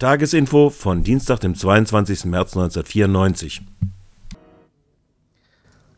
[0.00, 2.24] Tagesinfo von Dienstag, dem 22.
[2.24, 3.60] März 1994.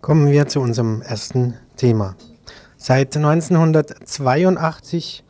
[0.01, 2.17] Kommen wir zu unserem ersten Thema.
[2.77, 5.23] Seit 1982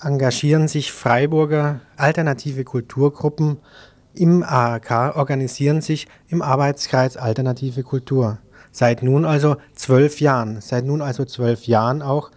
[0.00, 3.58] engagieren sich Freiburger alternative Kulturgruppen
[4.14, 8.38] im ARK, organisieren sich im Arbeitskreis Alternative Kultur.
[8.72, 12.30] Seit nun also zwölf Jahren, seit nun also zwölf Jahren auch,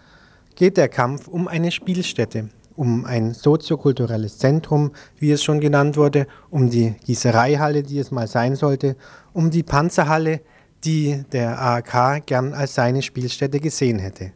[0.55, 2.49] geht der Kampf um eine Spielstätte,
[2.81, 8.27] um ein soziokulturelles Zentrum, wie es schon genannt wurde, um die Gießereihalle, die es mal
[8.27, 8.95] sein sollte,
[9.33, 10.41] um die Panzerhalle,
[10.83, 14.31] die der AAK gern als seine Spielstätte gesehen hätte.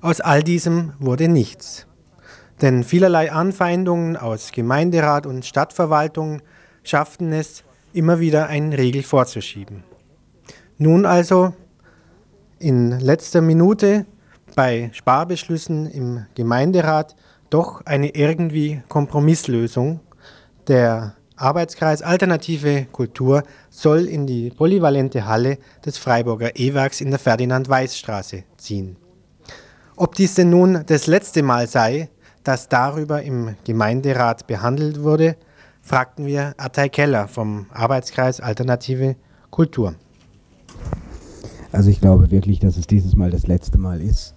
[0.00, 1.86] Aus all diesem wurde nichts.
[2.62, 6.40] Denn vielerlei Anfeindungen aus Gemeinderat und Stadtverwaltung
[6.82, 9.84] schafften es, immer wieder einen Regel vorzuschieben.
[10.78, 11.52] Nun also
[12.58, 14.06] in letzter Minute
[14.54, 17.14] bei Sparbeschlüssen im Gemeinderat
[17.50, 20.00] doch eine irgendwie Kompromisslösung.
[20.68, 28.44] Der Arbeitskreis Alternative Kultur soll in die polyvalente Halle des Freiburger E-Werks in der Ferdinand-Weiß-Straße
[28.56, 28.96] ziehen.
[29.96, 32.08] Ob dies denn nun das letzte Mal sei,
[32.44, 35.36] dass darüber im Gemeinderat behandelt wurde,
[35.82, 39.16] fragten wir Atay Keller vom Arbeitskreis Alternative
[39.50, 39.94] Kultur.
[41.72, 44.34] Also ich glaube wirklich, dass es dieses Mal das letzte Mal ist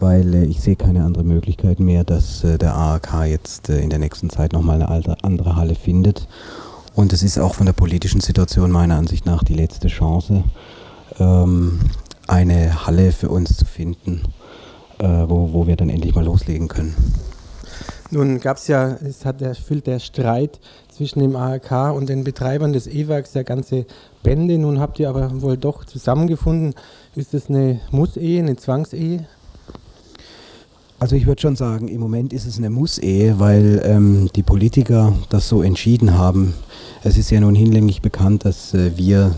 [0.00, 3.90] weil äh, ich sehe keine andere Möglichkeit mehr, dass äh, der AAK jetzt äh, in
[3.90, 6.26] der nächsten Zeit nochmal eine andere Halle findet.
[6.94, 10.44] Und es ist auch von der politischen Situation meiner Ansicht nach die letzte Chance,
[11.18, 11.80] ähm,
[12.28, 14.22] eine Halle für uns zu finden,
[14.98, 16.94] wo, wo wir dann endlich mal loslegen können.
[18.10, 22.72] Nun gab es ja, es hat erfüllt der Streit zwischen dem ARK und den Betreibern
[22.72, 23.86] des E-Werks der ganze
[24.22, 24.56] Bände.
[24.56, 26.74] Nun habt ihr aber wohl doch zusammengefunden.
[27.16, 29.26] Ist das eine Muss-Ehe, eine Zwangsehe?
[31.00, 35.12] Also ich würde schon sagen, im Moment ist es eine Muss-Ehe, weil ähm, die Politiker
[35.28, 36.54] das so entschieden haben.
[37.02, 39.34] Es ist ja nun hinlänglich bekannt, dass äh, wir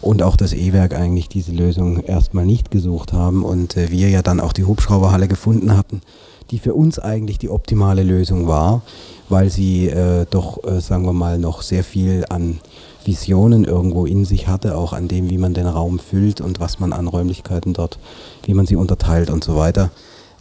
[0.00, 4.22] und auch das E-Werk eigentlich diese Lösung erstmal nicht gesucht haben und äh, wir ja
[4.22, 6.02] dann auch die Hubschrauberhalle gefunden hatten,
[6.50, 8.82] die für uns eigentlich die optimale Lösung war,
[9.28, 12.58] weil sie äh, doch, äh, sagen wir mal, noch sehr viel an
[13.04, 16.78] Visionen irgendwo in sich hatte, auch an dem, wie man den Raum füllt und was
[16.78, 17.98] man an Räumlichkeiten dort,
[18.44, 19.90] wie man sie unterteilt und so weiter.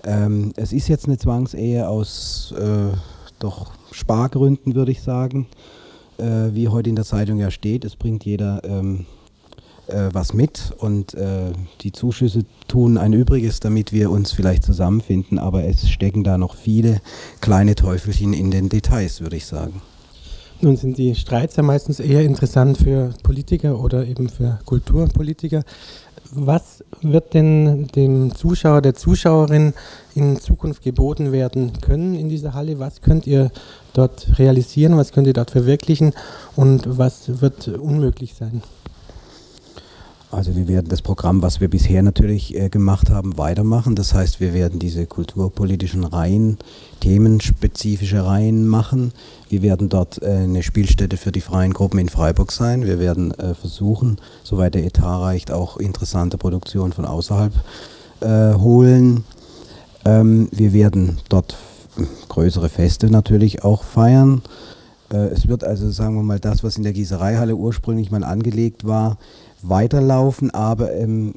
[0.04, 2.96] Ähm, es ist jetzt eine Zwangsehe aus äh,
[3.40, 5.48] doch Spargründen, würde ich sagen.
[6.18, 9.06] Äh, wie heute in der Zeitung ja steht, es bringt jeder ähm,
[9.88, 11.52] äh, was mit und äh,
[11.82, 16.56] die Zuschüsse tun ein Übriges, damit wir uns vielleicht zusammenfinden, aber es stecken da noch
[16.56, 17.02] viele
[17.42, 19.82] kleine Teufelchen in den Details, würde ich sagen.
[20.64, 25.64] Nun sind die Streits ja meistens eher interessant für Politiker oder eben für Kulturpolitiker.
[26.34, 29.74] Was wird denn dem Zuschauer, der Zuschauerin
[30.16, 32.80] in Zukunft geboten werden können in dieser Halle?
[32.80, 33.52] Was könnt ihr
[33.94, 34.96] dort realisieren?
[34.96, 36.14] Was könnt ihr dort verwirklichen?
[36.56, 38.64] Und was wird unmöglich sein?
[40.32, 43.96] Also wir werden das Programm, was wir bisher natürlich äh, gemacht haben, weitermachen.
[43.96, 46.58] Das heißt, wir werden diese kulturpolitischen Reihen,
[47.02, 49.12] themenspezifische Reihen machen.
[49.50, 52.86] Wir werden dort äh, eine Spielstätte für die freien Gruppen in Freiburg sein.
[52.86, 57.54] Wir werden äh, versuchen, soweit der Etat reicht, auch interessante Produktionen von außerhalb
[58.22, 59.26] äh, holen.
[60.06, 61.58] Ähm, wir werden dort
[62.30, 64.42] größere Feste natürlich auch feiern.
[65.12, 68.88] Äh, es wird also, sagen wir mal, das, was in der Gießereihalle ursprünglich mal angelegt
[68.88, 69.18] war,
[69.64, 71.36] weiterlaufen, aber ähm,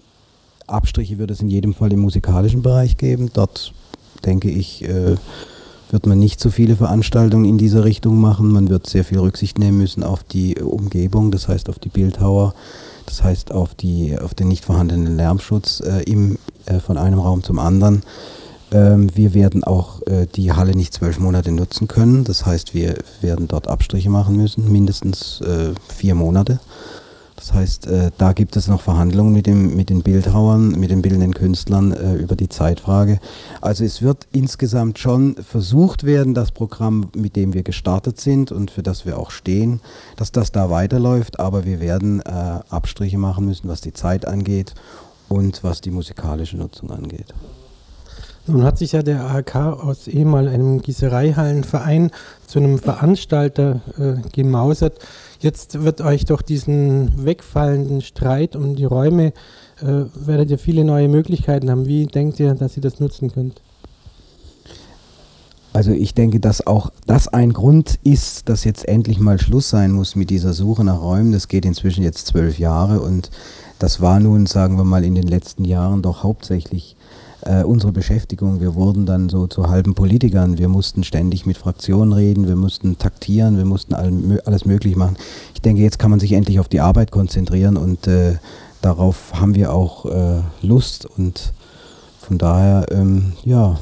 [0.67, 3.31] Abstriche wird es in jedem Fall im musikalischen Bereich geben.
[3.33, 3.73] Dort
[4.25, 5.17] denke ich, äh,
[5.91, 8.51] wird man nicht so viele Veranstaltungen in dieser Richtung machen.
[8.51, 12.55] Man wird sehr viel Rücksicht nehmen müssen auf die Umgebung, das heißt auf die Bildhauer,
[13.07, 17.43] das heißt auf, die, auf den nicht vorhandenen Lärmschutz äh, im, äh, von einem Raum
[17.43, 18.03] zum anderen.
[18.73, 22.25] Ähm, wir werden auch äh, die Halle nicht zwölf Monate nutzen können.
[22.25, 26.59] Das heißt, wir werden dort Abstriche machen müssen, mindestens äh, vier Monate.
[27.37, 31.03] Das heißt, äh, da gibt es noch Verhandlungen mit, dem, mit den Bildhauern, mit den
[31.03, 33.19] bildenden Künstlern äh, über die Zeitfrage.
[33.61, 38.71] Also es wird insgesamt schon versucht werden, das Programm, mit dem wir gestartet sind und
[38.71, 39.81] für das wir auch stehen,
[40.17, 42.31] dass das da weiterläuft, aber wir werden äh,
[42.69, 44.75] Abstriche machen müssen, was die Zeit angeht
[45.29, 47.35] und was die musikalische Nutzung angeht.
[48.47, 52.11] Nun hat sich ja der AHK aus ehemals einem Gießereihallenverein
[52.47, 54.99] zu einem Veranstalter äh, gemausert.
[55.45, 59.35] Jetzt wird euch doch diesen wegfallenden Streit um die Räume,
[59.83, 61.85] äh, werdet ihr viele neue Möglichkeiten haben.
[61.85, 63.61] Wie denkt ihr, dass ihr das nutzen könnt?
[65.75, 69.93] Also ich denke, dass auch das ein Grund ist, dass jetzt endlich mal Schluss sein
[69.93, 71.33] muss mit dieser Suche nach Räumen.
[71.33, 73.31] Das geht inzwischen jetzt zwölf Jahre und
[73.79, 76.97] das war nun, sagen wir mal, in den letzten Jahren doch hauptsächlich
[77.45, 78.61] äh, unsere Beschäftigung.
[78.61, 80.59] Wir wurden dann so zu halben Politikern.
[80.59, 85.17] Wir mussten ständig mit Fraktionen reden, wir mussten taktieren, wir mussten all, alles möglich machen.
[85.55, 88.37] Ich denke, jetzt kann man sich endlich auf die Arbeit konzentrieren und äh,
[88.81, 91.53] darauf haben wir auch äh, Lust und
[92.21, 93.79] von daher, ähm, ja,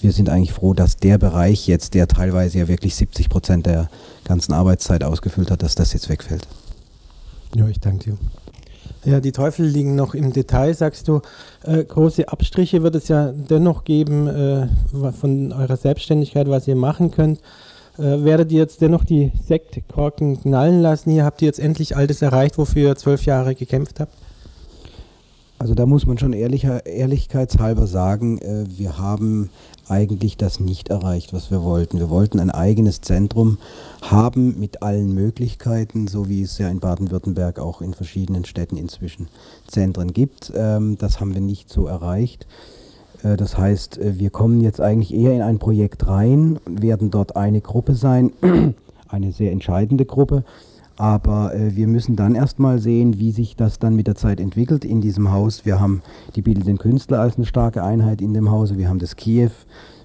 [0.00, 3.88] wir sind eigentlich froh, dass der Bereich jetzt, der teilweise ja wirklich 70 Prozent der
[4.24, 6.46] ganzen Arbeitszeit ausgefüllt hat, dass das jetzt wegfällt.
[7.54, 8.18] Ja, ich danke dir.
[9.08, 11.22] Ja, die Teufel liegen noch im Detail, sagst du.
[11.64, 14.68] Äh, große Abstriche wird es ja dennoch geben äh,
[15.18, 17.40] von eurer Selbstständigkeit, was ihr machen könnt.
[17.96, 21.10] Äh, werdet ihr jetzt dennoch die Sektkorken knallen lassen?
[21.10, 24.12] Hier habt ihr jetzt endlich all das erreicht, wofür ihr zwölf Jahre gekämpft habt?
[25.58, 29.48] Also da muss man schon ehrlicher, ehrlichkeitshalber sagen, äh, wir haben
[29.90, 31.98] eigentlich das nicht erreicht, was wir wollten.
[31.98, 33.58] Wir wollten ein eigenes Zentrum
[34.02, 39.28] haben mit allen Möglichkeiten, so wie es ja in Baden-Württemberg auch in verschiedenen Städten inzwischen
[39.66, 40.52] Zentren gibt.
[40.54, 42.46] Ähm, das haben wir nicht so erreicht.
[43.22, 47.36] Äh, das heißt, äh, wir kommen jetzt eigentlich eher in ein Projekt rein, werden dort
[47.36, 48.32] eine Gruppe sein,
[49.08, 50.44] eine sehr entscheidende Gruppe.
[50.98, 54.84] Aber äh, wir müssen dann erstmal sehen, wie sich das dann mit der Zeit entwickelt
[54.84, 55.64] in diesem Haus.
[55.64, 56.02] Wir haben
[56.34, 58.76] die bildenden Künstler als eine starke Einheit in dem Hause.
[58.78, 59.50] Wir haben das Kiew.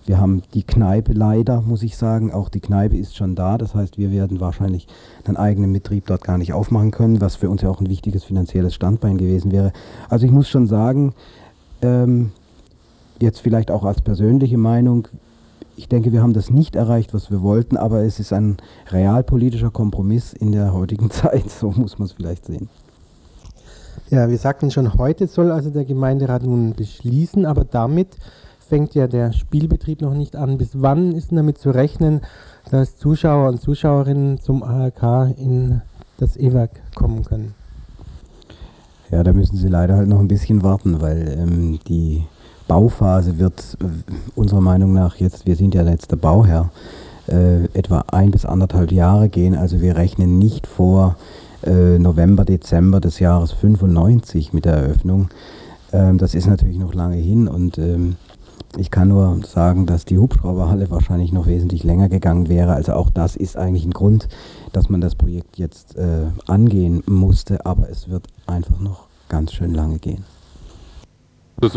[0.06, 2.32] Wir haben die Kneipe leider, muss ich sagen.
[2.32, 3.58] Auch die Kneipe ist schon da.
[3.58, 4.88] Das heißt, wir werden wahrscheinlich
[5.26, 8.24] einen eigenen Betrieb dort gar nicht aufmachen können, was für uns ja auch ein wichtiges
[8.24, 9.74] finanzielles Standbein gewesen wäre.
[10.10, 11.14] Also ich muss schon sagen,
[11.82, 12.32] ähm,
[13.20, 15.08] jetzt vielleicht auch als persönliche Meinung,
[15.76, 18.58] ich denke, wir haben das nicht erreicht, was wir wollten, aber es ist ein
[18.90, 22.70] realpolitischer Kompromiss in der heutigen Zeit, so muss man es vielleicht sehen.
[24.10, 28.10] Ja, wir sagten schon, heute soll also der Gemeinderat nun beschließen, aber damit
[28.60, 30.58] fängt ja der Spielbetrieb noch nicht an.
[30.58, 32.22] Bis wann ist denn damit zu rechnen,
[32.70, 35.82] dass Zuschauer und Zuschauerinnen zum ARK in
[36.18, 37.54] das EWAG kommen können?
[39.12, 42.24] Ja, da müssen Sie leider halt noch ein bisschen warten, weil ähm, die
[42.74, 43.86] Bauphase wird äh,
[44.34, 46.72] unserer Meinung nach jetzt, wir sind ja jetzt der Bauherr,
[47.28, 49.54] äh, etwa ein bis anderthalb Jahre gehen.
[49.56, 51.16] Also wir rechnen nicht vor
[51.64, 55.30] äh, November, Dezember des Jahres 95 mit der Eröffnung.
[55.92, 58.16] Ähm, das ist natürlich noch lange hin und ähm,
[58.76, 62.74] ich kann nur sagen, dass die Hubschrauberhalle wahrscheinlich noch wesentlich länger gegangen wäre.
[62.74, 64.28] Also auch das ist eigentlich ein Grund,
[64.72, 69.76] dass man das Projekt jetzt äh, angehen musste, aber es wird einfach noch ganz schön
[69.76, 70.24] lange gehen.
[71.58, 71.76] Das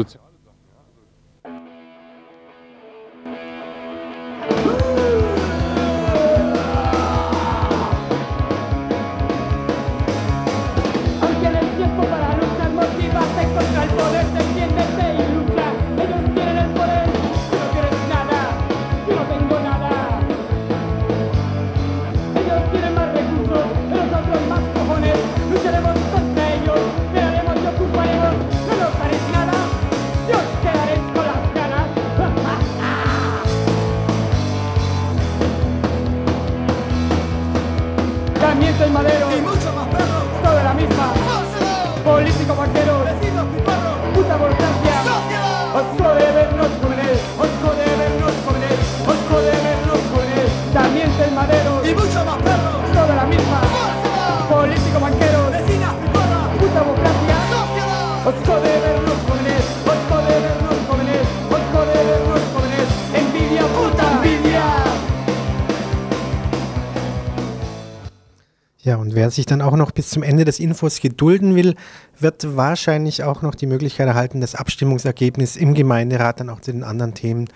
[69.27, 71.75] Wer sich dann auch noch bis zum Ende des Infos gedulden will,
[72.21, 76.85] wird wahrscheinlich auch noch die Möglichkeit erhalten, das Abstimmungsergebnis im Gemeinderat dann auch zu den
[76.85, 77.49] anderen Themen.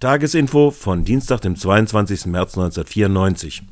[0.00, 2.24] Tagesinfo von Dienstag, dem 22.
[2.24, 3.64] März 1994.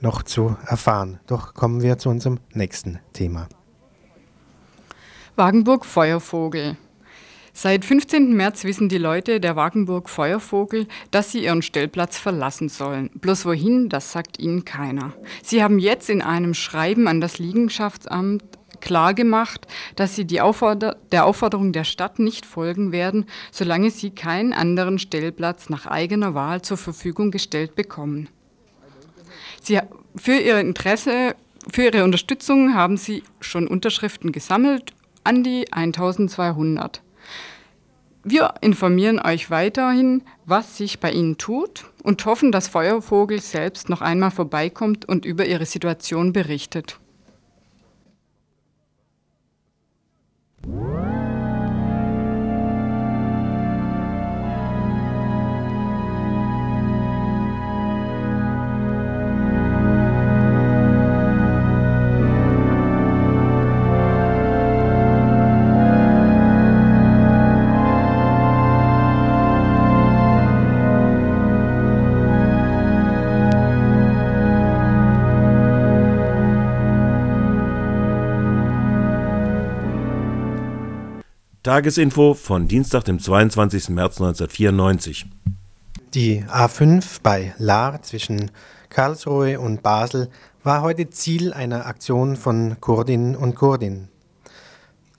[0.00, 1.20] Noch zu erfahren.
[1.26, 3.46] Doch kommen wir zu unserem nächsten Thema.
[5.36, 6.78] Wagenburg Feuervogel.
[7.60, 8.36] Seit 15.
[8.36, 13.10] März wissen die Leute der Wagenburg Feuervogel, dass sie ihren Stellplatz verlassen sollen.
[13.14, 15.12] Bloß wohin, das sagt ihnen keiner.
[15.42, 18.44] Sie haben jetzt in einem Schreiben an das Liegenschaftsamt
[18.80, 25.00] klargemacht, dass sie Aufforder der Aufforderung der Stadt nicht folgen werden, solange sie keinen anderen
[25.00, 28.28] Stellplatz nach eigener Wahl zur Verfügung gestellt bekommen.
[29.60, 29.80] Sie,
[30.14, 31.34] für ihr Interesse,
[31.72, 34.92] für ihre Unterstützung haben sie schon Unterschriften gesammelt,
[35.24, 37.02] an die 1200.
[38.30, 44.02] Wir informieren euch weiterhin, was sich bei ihnen tut und hoffen, dass Feuervogel selbst noch
[44.02, 46.98] einmal vorbeikommt und über ihre Situation berichtet.
[81.68, 83.90] Tagesinfo von Dienstag, dem 22.
[83.90, 85.26] März 1994.
[86.14, 88.50] Die A5 bei Lahr zwischen
[88.88, 90.30] Karlsruhe und Basel
[90.64, 94.08] war heute Ziel einer Aktion von Kurdinnen und Kurdinnen.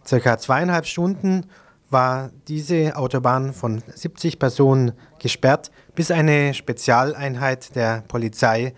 [0.03, 1.45] Circa zweieinhalb Stunden
[1.91, 8.73] war diese Autobahn von 70 Personen gesperrt, bis eine Spezialeinheit der Polizei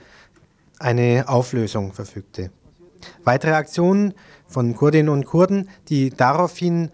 [0.78, 2.52] eine Auflösung verfügte.
[3.24, 4.14] Weitere Aktionen
[4.46, 6.92] von Kurdinnen und Kurden, die daraufhin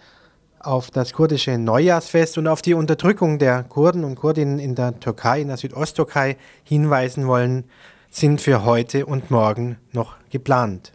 [0.59, 5.41] auf das kurdische Neujahrsfest und auf die Unterdrückung der Kurden und Kurdinnen in der Türkei,
[5.41, 7.65] in der Südosttürkei hinweisen wollen,
[8.09, 10.93] sind für heute und morgen noch geplant.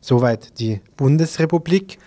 [0.00, 1.98] Soweit die Bundesrepublik.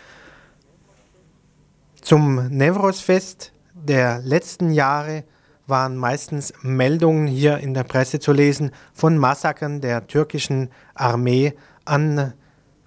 [2.01, 5.23] Zum Nevros-Fest der letzten Jahre
[5.65, 12.33] waren meistens Meldungen hier in der Presse zu lesen von Massakern der türkischen Armee an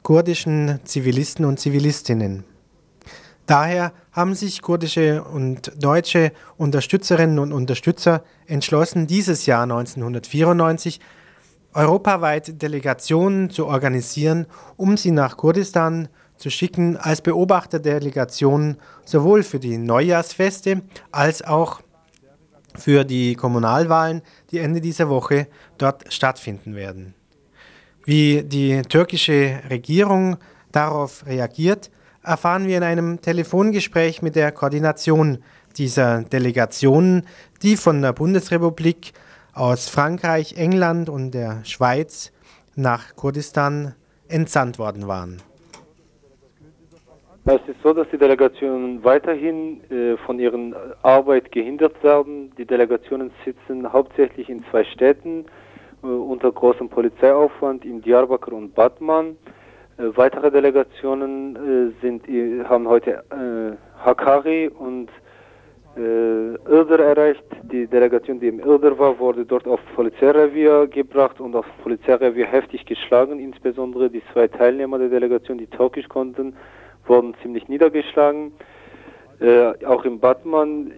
[0.03, 2.45] kurdischen Zivilisten und Zivilistinnen.
[3.51, 11.01] Daher haben sich kurdische und deutsche Unterstützerinnen und Unterstützer entschlossen, dieses Jahr 1994
[11.75, 19.79] europaweit Delegationen zu organisieren, um sie nach Kurdistan zu schicken als Beobachterdelegationen sowohl für die
[19.79, 21.81] Neujahrsfeste als auch
[22.77, 27.15] für die Kommunalwahlen, die Ende dieser Woche dort stattfinden werden.
[28.05, 30.37] Wie die türkische Regierung
[30.71, 31.91] darauf reagiert,
[32.23, 35.39] erfahren wir in einem Telefongespräch mit der Koordination
[35.77, 37.27] dieser Delegationen,
[37.63, 39.13] die von der Bundesrepublik
[39.55, 42.33] aus Frankreich, England und der Schweiz
[42.77, 43.95] nach Kurdistan
[44.29, 45.43] entsandt worden waren.
[47.47, 52.53] Es ist so, dass die Delegationen weiterhin äh, von ihrer Arbeit gehindert werden.
[52.57, 55.47] Die Delegationen sitzen hauptsächlich in zwei Städten
[56.03, 59.37] äh, unter großem Polizeiaufwand, in Diyarbakir und Batman.
[60.01, 62.27] Äh, weitere Delegationen äh, sind,
[62.69, 65.11] haben heute äh, Hakkari und
[65.97, 67.45] äh, Irder erreicht.
[67.65, 72.87] Die Delegation, die im Irder war, wurde dort auf Polizeirevier gebracht und auf Polizeirevier heftig
[72.87, 73.39] geschlagen.
[73.39, 76.57] Insbesondere die zwei Teilnehmer der Delegation, die Türkisch konnten,
[77.07, 78.53] wurden ziemlich niedergeschlagen.
[79.41, 80.93] Äh, auch im Batman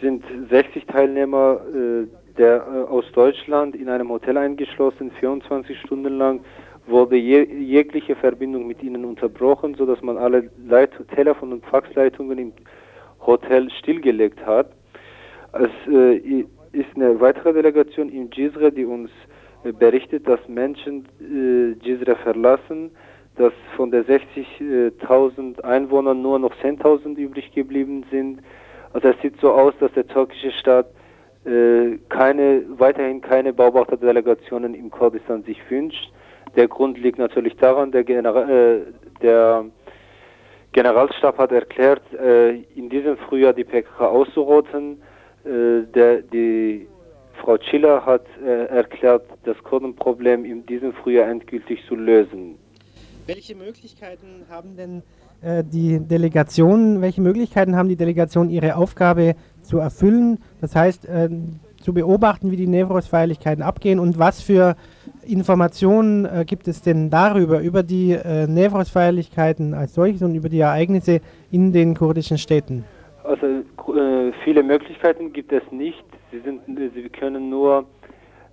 [0.00, 6.40] sind 60 Teilnehmer äh, der, äh, aus Deutschland in einem Hotel eingeschlossen, 24 Stunden lang
[6.86, 12.52] wurde je, jegliche Verbindung mit ihnen unterbrochen, sodass man alle Leit Telefon- und Faxleitungen im
[13.24, 14.70] Hotel stillgelegt hat.
[15.52, 19.10] Es äh, ist eine weitere Delegation in Gizre, die uns
[19.64, 22.90] äh, berichtet, dass Menschen äh, Gizre verlassen,
[23.36, 28.40] dass von der 60.000 Einwohnern nur noch 10.000 übrig geblieben sind.
[28.92, 30.86] Also es sieht so aus, dass der türkische Staat
[31.44, 36.12] äh, keine, weiterhin keine Beobachterdelegationen im Kurdistan sich wünscht.
[36.56, 38.80] Der Grund liegt natürlich daran, der, Genera äh,
[39.22, 39.64] der
[40.72, 45.02] Generalstab hat erklärt, äh, in diesem Frühjahr die PKK auszurotten.
[45.44, 46.86] Äh, der, die
[47.42, 52.56] Frau Schiller hat äh, erklärt, das Kurdenproblem in diesem Frühjahr endgültig zu lösen.
[53.26, 55.02] Welche Möglichkeiten haben denn
[55.42, 60.38] äh, die Delegationen, welche Möglichkeiten haben die Delegationen, ihre Aufgabe zu erfüllen?
[60.60, 61.28] Das heißt, äh,
[61.80, 64.76] zu beobachten, wie die Nevros-Feierlichkeiten abgehen und was für
[65.26, 70.60] Informationen äh, gibt es denn darüber, über die äh, Nevros-Feierlichkeiten als solches und über die
[70.60, 72.84] Ereignisse in den kurdischen Städten?
[73.24, 76.04] Also äh, viele Möglichkeiten gibt es nicht.
[76.30, 77.86] Sie, sind, sie können nur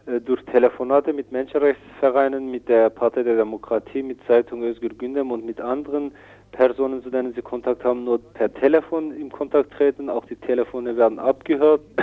[0.05, 5.45] äh, durch Telefonate mit Menschenrechtsvereinen, mit der Partei der Demokratie, mit Zeitung Özgür Gündem und
[5.45, 6.11] mit anderen
[6.51, 10.09] Personen, zu denen sie Kontakt haben, nur per Telefon in Kontakt treten.
[10.09, 11.81] Auch die Telefone werden abgehört.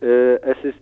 [0.00, 0.80] Äh, es ist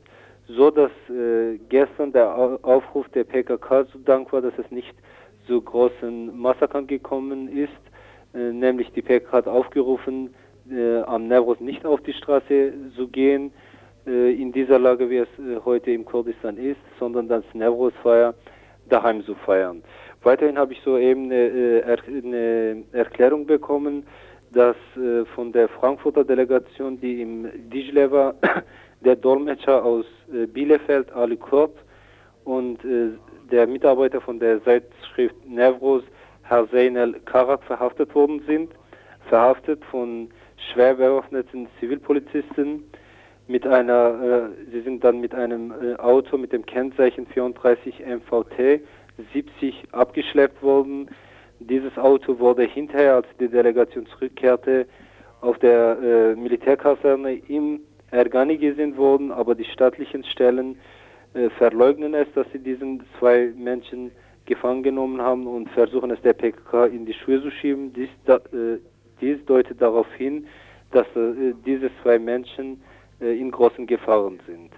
[0.57, 4.95] so, dass äh, gestern der Aufruf der PKK so dank war, dass es nicht
[5.47, 7.73] zu großen Massakern gekommen ist.
[8.35, 10.35] Äh, nämlich die PKK hat aufgerufen,
[10.71, 13.53] äh, am Nevros nicht auf die Straße zu gehen,
[14.07, 18.35] äh, in dieser Lage, wie es äh, heute im Kurdistan ist, sondern das Nevros-Feier
[18.89, 19.83] daheim zu feiern.
[20.23, 24.05] Weiterhin habe ich soeben eine, eine Erklärung bekommen,
[24.53, 28.35] dass äh, von der Frankfurter Delegation, die im Dicle war,
[29.01, 31.77] der Dolmetscher aus äh, Bielefeld, Ali Kurt,
[32.45, 33.11] und äh,
[33.51, 36.03] der Mitarbeiter von der Zeitschrift Nevros,
[36.43, 38.73] Herr Zeynel Karat, verhaftet worden sind.
[39.29, 40.31] Verhaftet von
[40.73, 42.85] schwer bewaffneten Zivilpolizisten
[43.47, 48.81] mit einer, äh, sie sind dann mit einem äh, Auto mit dem Kennzeichen 34 MVT
[49.33, 51.11] 70 abgeschleppt worden.
[51.59, 54.87] Dieses Auto wurde hinterher, als die Delegation zurückkehrte,
[55.41, 57.81] auf der äh, Militärkaserne im
[58.11, 60.77] Ergani gesehen worden, aber die staatlichen Stellen
[61.35, 64.11] äh, verleugnen es, dass sie diesen zwei Menschen
[64.47, 67.93] gefangen genommen haben und versuchen es der PKK in die Schuhe zu schieben.
[67.93, 68.79] Dies, da, äh,
[69.21, 70.47] dies deutet darauf hin,
[70.91, 72.83] dass äh, diese zwei Menschen
[73.21, 74.73] äh, in großen Gefahren sind.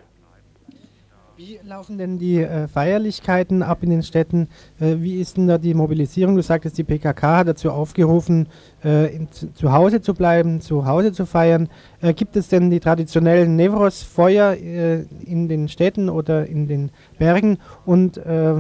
[1.45, 4.49] Wie laufen denn die äh, Feierlichkeiten ab in den Städten?
[4.79, 6.37] Äh, wie ist denn da die Mobilisierung?
[6.37, 8.47] Du sagtest, die PKK hat dazu aufgerufen,
[8.85, 11.69] äh, in, zu, Hause zu bleiben, zu Hause zu feiern.
[12.01, 17.59] Äh, gibt es denn die traditionellen Nevros-Feuer äh, in den Städten oder in den Bergen?
[17.87, 18.55] Und äh,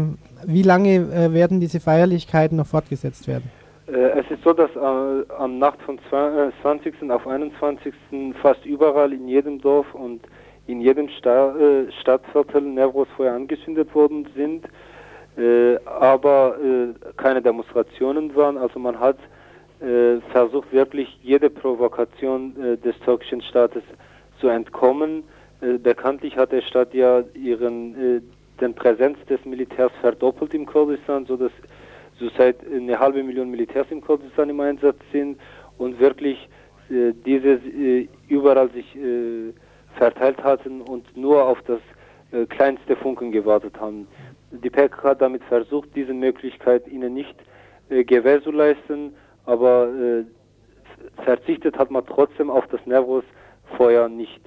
[0.45, 3.49] wie lange werden diese Feierlichkeiten noch fortgesetzt werden?
[3.87, 7.11] Es ist so, dass am Nacht von 20.
[7.13, 7.95] auf 21.
[8.41, 10.23] fast überall in jedem Dorf und
[10.67, 14.67] in jedem Sta äh, Stadtviertel Nevros vorher angezündet worden sind,
[15.37, 18.57] äh, aber äh, keine Demonstrationen waren.
[18.57, 19.19] Also man hat
[19.83, 23.83] äh, versucht wirklich jede Provokation äh, des türkischen Staates
[24.41, 25.25] zu entkommen.
[25.61, 28.23] Äh, bekanntlich hat der Staat ja ihren
[28.61, 31.51] den Präsenz des Militärs verdoppelt im Kurdistan, so dass
[32.17, 35.37] zurzeit eine halbe Million Militärs im Kurdistan im Einsatz sind
[35.79, 36.49] und wirklich
[36.89, 37.59] diese
[38.29, 38.97] überall sich
[39.97, 41.81] verteilt hatten und nur auf das
[42.33, 44.07] äh, kleinste Funken gewartet haben.
[44.51, 47.35] Die PKK hat damit versucht, diese Möglichkeit ihnen nicht
[47.89, 50.25] äh, Gewähr zu leisten, aber äh,
[51.25, 54.41] verzichtet hat man trotzdem auf das Nervos-Feuer nicht.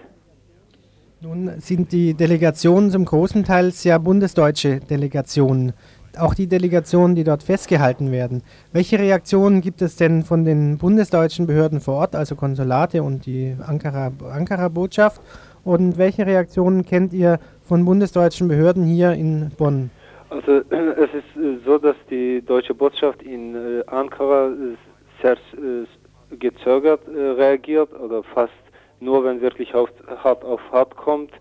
[1.21, 5.73] Nun sind die Delegationen zum großen Teil sehr bundesdeutsche Delegationen
[6.19, 8.43] auch die Delegationen, die dort festgehalten werden.
[8.71, 13.55] Welche Reaktionen gibt es denn von den bundesdeutschen Behörden vor Ort, also Konsulate und die
[13.65, 15.21] Ankara-Botschaft?
[15.65, 19.89] und welche Reaktionen kennt ihr von bundesdeutschen Behörden hier in Bonn?
[20.29, 24.51] Also es ist äh, so, dass die deutsche Botschaft in äh, Ankara
[25.21, 28.53] sehr äh, gezögert reagiert oder fast
[28.99, 31.31] nur, wenn wirklich hart auf hart kommt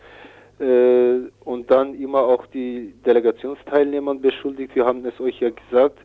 [0.60, 4.74] äh, und dann immer auch die Delegationsteilnehmer beschuldigt.
[4.74, 5.98] Wir haben es euch ja gesagt,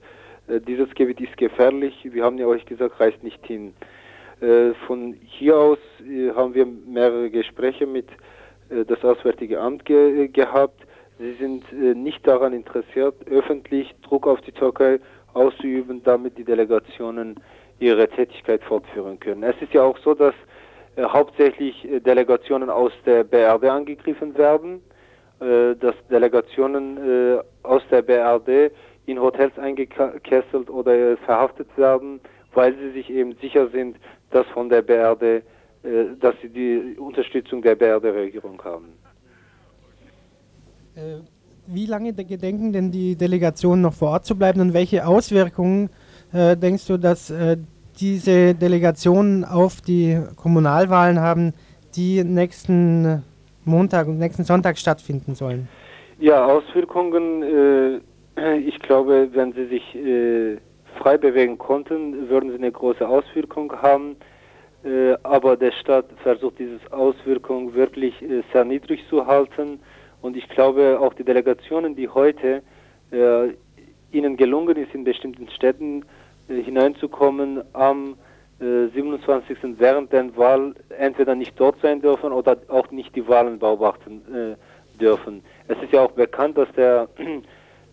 [0.47, 1.95] äh, dieses Gebiet ist gefährlich.
[2.03, 3.73] Wir haben ja euch gesagt, reist nicht hin.
[4.41, 8.07] Äh, von hier aus äh, haben wir mehrere Gespräche mit
[8.69, 10.81] äh, das Auswärtige Amt ge gehabt.
[11.19, 14.99] Sie sind äh, nicht daran interessiert, öffentlich Druck auf die Türkei
[15.33, 17.35] auszuüben, damit die Delegationen
[17.79, 19.43] ihre Tätigkeit fortführen können.
[19.43, 20.48] Es ist ja auch so, dass äh,
[21.05, 24.81] hauptsächlich äh, Delegationen aus der BRD angegriffen werden,
[25.39, 28.71] äh, dass Delegationen aus der BRD
[29.05, 32.19] in Hotels eingekesselt oder verhaftet werden,
[32.53, 33.97] weil sie sich eben sicher sind,
[34.31, 35.43] dass von der BRD,
[36.19, 38.93] dass sie die Unterstützung der BRD-Regierung haben.
[41.71, 45.89] Wie lange gedenken denn die Delegationen noch vor Ort zu bleiben und welche Auswirkungen
[46.33, 47.57] äh, denkst du, dass äh,
[47.99, 51.53] diese Delegationen auf die Kommunalwahlen haben,
[51.95, 53.23] die nächsten
[53.65, 55.67] Montag und nächsten Sonntag stattfinden sollen?
[56.19, 58.01] Ja, Auswirkungen,
[58.35, 60.57] äh, ich glaube, wenn sie sich äh,
[60.97, 64.15] frei bewegen konnten, würden sie eine große Auswirkung haben.
[64.83, 69.79] Äh, aber der Staat versucht diese Auswirkung wirklich äh, sehr niedrig zu halten.
[70.21, 72.61] Und ich glaube, auch die Delegationen, die heute
[73.11, 73.49] äh,
[74.11, 76.03] ihnen gelungen ist, in bestimmten Städten
[76.49, 78.15] hineinzukommen am
[78.59, 79.57] 27.
[79.63, 84.21] Äh, während der Wahl entweder nicht dort sein dürfen oder auch nicht die Wahlen beobachten
[84.33, 85.43] äh, dürfen.
[85.67, 87.07] Es ist ja auch bekannt, dass der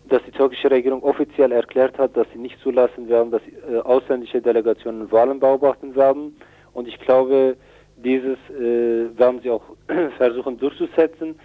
[0.09, 4.41] dass die türkische Regierung offiziell erklärt hat, dass sie nicht zulassen werden, dass äh, ausländische
[4.41, 6.37] Delegationen Wahlen beobachten werden.
[6.73, 7.57] Und ich glaube,
[7.97, 9.63] dieses äh, werden sie auch
[10.17, 11.39] versuchen durchzusetzen.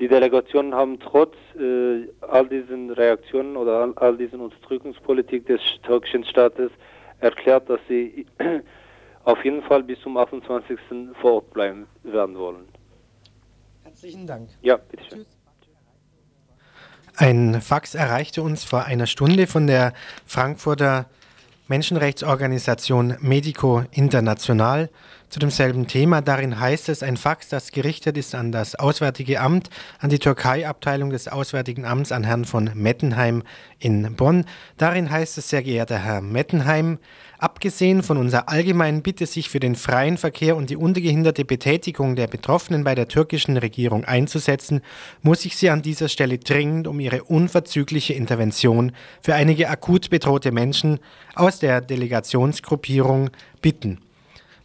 [0.00, 6.24] Die Delegationen haben trotz äh, all diesen Reaktionen oder all, all diesen Unterdrückungspolitik des türkischen
[6.24, 6.70] Staates
[7.20, 8.26] erklärt, dass sie
[9.24, 10.78] auf jeden Fall bis zum 28.
[11.20, 12.68] vor Ort bleiben werden wollen.
[13.84, 14.48] Herzlichen Dank.
[14.62, 15.24] Ja, bitteschön.
[17.16, 19.92] Ein Fax erreichte uns vor einer Stunde von der
[20.26, 21.06] Frankfurter
[21.68, 24.90] Menschenrechtsorganisation Medico International
[25.34, 26.20] zu demselben Thema.
[26.20, 29.68] Darin heißt es, ein Fax, das gerichtet ist an das Auswärtige Amt,
[29.98, 33.42] an die Türkei-Abteilung des Auswärtigen Amts, an Herrn von Mettenheim
[33.80, 34.44] in Bonn.
[34.76, 36.98] Darin heißt es, sehr geehrter Herr Mettenheim,
[37.36, 42.28] Abgesehen von unserer allgemeinen Bitte, sich für den freien Verkehr und die ungehinderte Betätigung der
[42.28, 44.82] Betroffenen bei der türkischen Regierung einzusetzen,
[45.20, 50.52] muss ich Sie an dieser Stelle dringend um Ihre unverzügliche Intervention für einige akut bedrohte
[50.52, 51.00] Menschen
[51.34, 53.98] aus der Delegationsgruppierung bitten.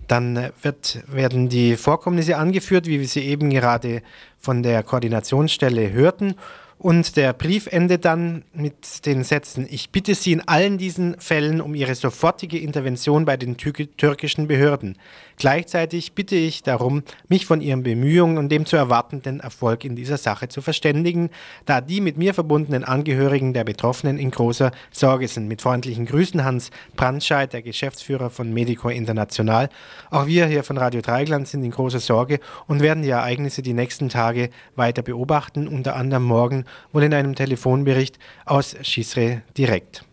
[0.10, 4.02] Dann wird, werden die Vorkommnisse angeführt, wie wir sie eben gerade
[4.40, 6.34] von der Koordinationsstelle hörten.
[6.82, 11.60] Und der Brief endet dann mit den Sätzen, ich bitte Sie in allen diesen Fällen
[11.60, 14.98] um Ihre sofortige Intervention bei den türkischen Behörden.
[15.36, 20.18] Gleichzeitig bitte ich darum, mich von Ihren Bemühungen und dem zu erwartenden Erfolg in dieser
[20.18, 21.32] Sache zu verständigen,
[21.66, 25.50] da die mit mir verbundenen Angehörigen der Betroffenen in großer Sorge sind.
[25.50, 29.70] Mit freundlichen Grüßen Hans Brandscheid, der Geschäftsführer von Medico International.
[30.12, 33.74] Auch wir hier von Radio Dreigland sind in großer Sorge und werden die Ereignisse die
[33.74, 40.04] nächsten Tage weiter beobachten, unter anderem morgen wohl in einem Telefonbericht aus Schisre direkt.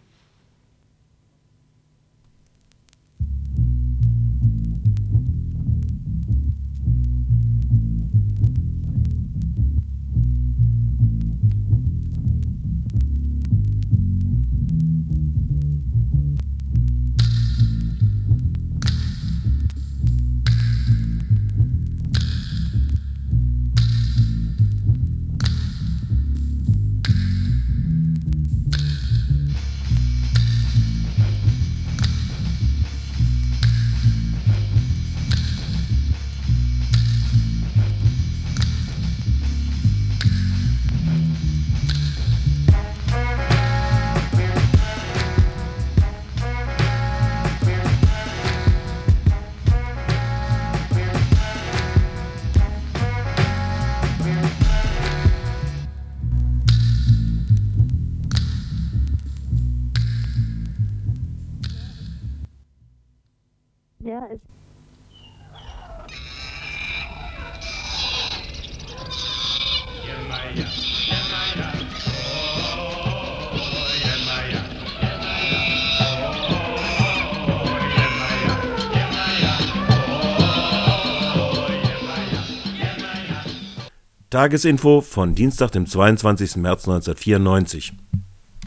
[84.37, 86.57] Tagesinfo von Dienstag, dem 22.
[86.57, 87.95] März 1994.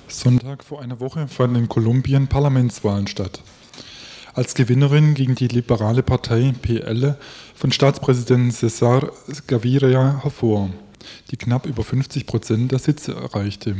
[0.07, 3.43] Sonntag vor einer Woche fanden in Kolumbien Parlamentswahlen statt.
[4.33, 7.15] Als Gewinnerin ging die liberale Partei PL
[7.53, 9.11] von Staatspräsident Cesar
[9.45, 10.71] Gaviria hervor,
[11.29, 13.75] die knapp über 50 Prozent der Sitze erreichte.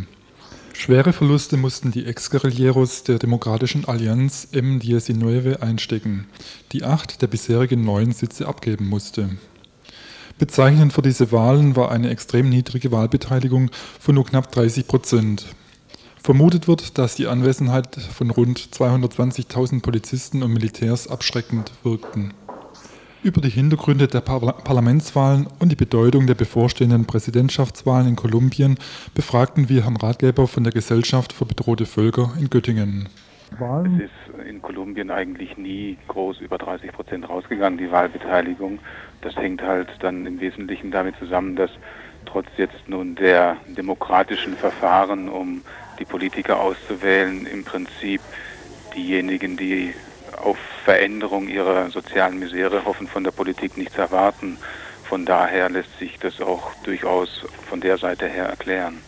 [0.74, 6.28] Schwere Verluste mussten die Ex-Guerilleros der Demokratischen Allianz M19 einstecken,
[6.72, 9.40] die acht der bisherigen neun Sitze abgeben musste.
[10.40, 15.46] Bezeichnend für diese Wahlen war eine extrem niedrige Wahlbeteiligung von nur knapp 30 Prozent.
[16.24, 22.34] Vermutet wird, dass die Anwesenheit von rund 220.000 Polizisten und Militärs abschreckend wirkten.
[23.22, 28.78] Über die Hintergründe der Parlamentswahlen und die Bedeutung der bevorstehenden Präsidentschaftswahlen in Kolumbien
[29.14, 33.10] befragten wir Herrn Ratgeber von der Gesellschaft für bedrohte Völker in Göttingen.
[33.52, 38.80] Es ist in Kolumbien eigentlich nie groß über 30 Prozent rausgegangen, die Wahlbeteiligung.
[39.22, 41.72] Das hängt halt dann im Wesentlichen damit zusammen, dass
[42.26, 45.62] trotz jetzt nun der demokratischen Verfahren, um
[46.00, 48.22] die Politiker auszuwählen, im Prinzip
[48.96, 49.94] diejenigen, die
[50.42, 54.58] auf Veränderung ihrer sozialen Misere hoffen, von der Politik nichts erwarten.
[55.04, 59.00] Von daher lässt sich das auch durchaus von der Seite her erklären.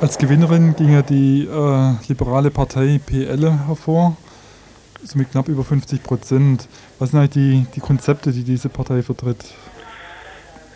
[0.00, 4.16] Als Gewinnerin ging ja die äh, liberale Partei PL hervor
[5.02, 6.68] so mit knapp über 50 Prozent.
[6.98, 9.44] Was sind eigentlich die, die Konzepte, die diese Partei vertritt?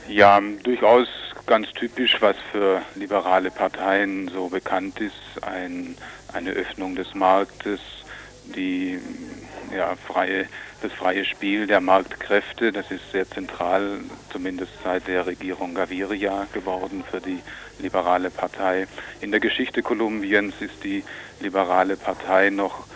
[0.09, 1.09] Ja, durchaus
[1.46, 5.42] ganz typisch, was für liberale Parteien so bekannt ist.
[5.42, 5.96] Ein,
[6.33, 7.80] eine Öffnung des Marktes,
[8.56, 8.98] die
[9.74, 10.46] ja, freie,
[10.83, 14.00] das freie Spiel der Marktkräfte, das ist sehr zentral,
[14.33, 17.40] zumindest seit der Regierung Gaviria geworden für die
[17.78, 18.87] liberale Partei.
[19.20, 21.04] In der Geschichte Kolumbiens ist die
[21.40, 22.87] liberale Partei noch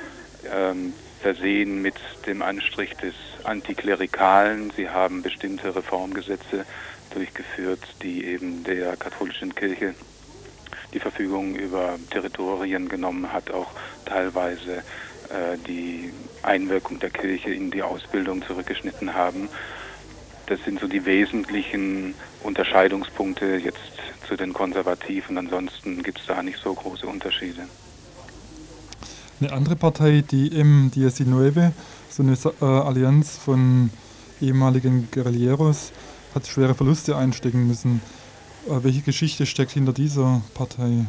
[0.53, 0.93] ähm,
[1.25, 1.95] versehen mit
[2.27, 4.71] dem Anstrich des Antiklerikalen.
[4.77, 6.67] Sie haben bestimmte Reformgesetze
[7.15, 9.95] durchgeführt, die eben der katholischen Kirche
[10.93, 13.71] die Verfügung über Territorien genommen hat, auch
[14.05, 14.77] teilweise
[15.31, 19.49] äh, die Einwirkung der Kirche in die Ausbildung zurückgeschnitten haben.
[20.45, 23.79] Das sind so die wesentlichen Unterscheidungspunkte jetzt
[24.29, 25.39] zu den Konservativen.
[25.39, 27.67] Ansonsten gibt es da nicht so große Unterschiede.
[29.45, 31.73] Eine andere Partei, die M19,
[32.09, 33.91] so eine äh, Allianz von
[34.41, 35.93] ehemaligen Guerilleros
[36.35, 38.01] hat schwere Verluste einstecken müssen.
[38.67, 41.05] Äh, welche Geschichte steckt hinter dieser Partei?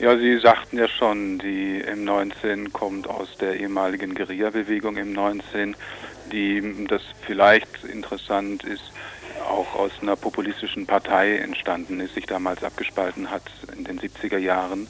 [0.00, 5.74] Ja, Sie sagten ja schon, die M19 kommt aus der ehemaligen Guerilla-Bewegung M19,
[6.32, 8.90] die, das vielleicht interessant ist,
[9.48, 13.44] auch aus einer populistischen Partei entstanden ist, sich damals abgespalten hat
[13.76, 14.88] in den 70er Jahren.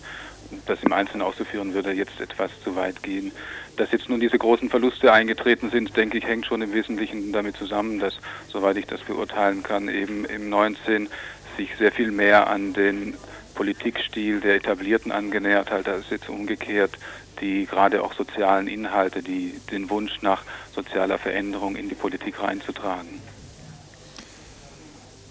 [0.66, 3.32] Das im Einzelnen auszuführen würde jetzt etwas zu weit gehen.
[3.76, 7.56] Dass jetzt nun diese großen Verluste eingetreten sind, denke ich, hängt schon im Wesentlichen damit
[7.56, 8.14] zusammen, dass,
[8.48, 11.08] soweit ich das beurteilen kann, eben im 19
[11.56, 13.14] sich sehr viel mehr an den
[13.54, 16.98] Politikstil der Etablierten angenähert hat, als jetzt umgekehrt
[17.40, 20.42] die gerade auch sozialen Inhalte, die den Wunsch nach
[20.74, 23.20] sozialer Veränderung in die Politik reinzutragen.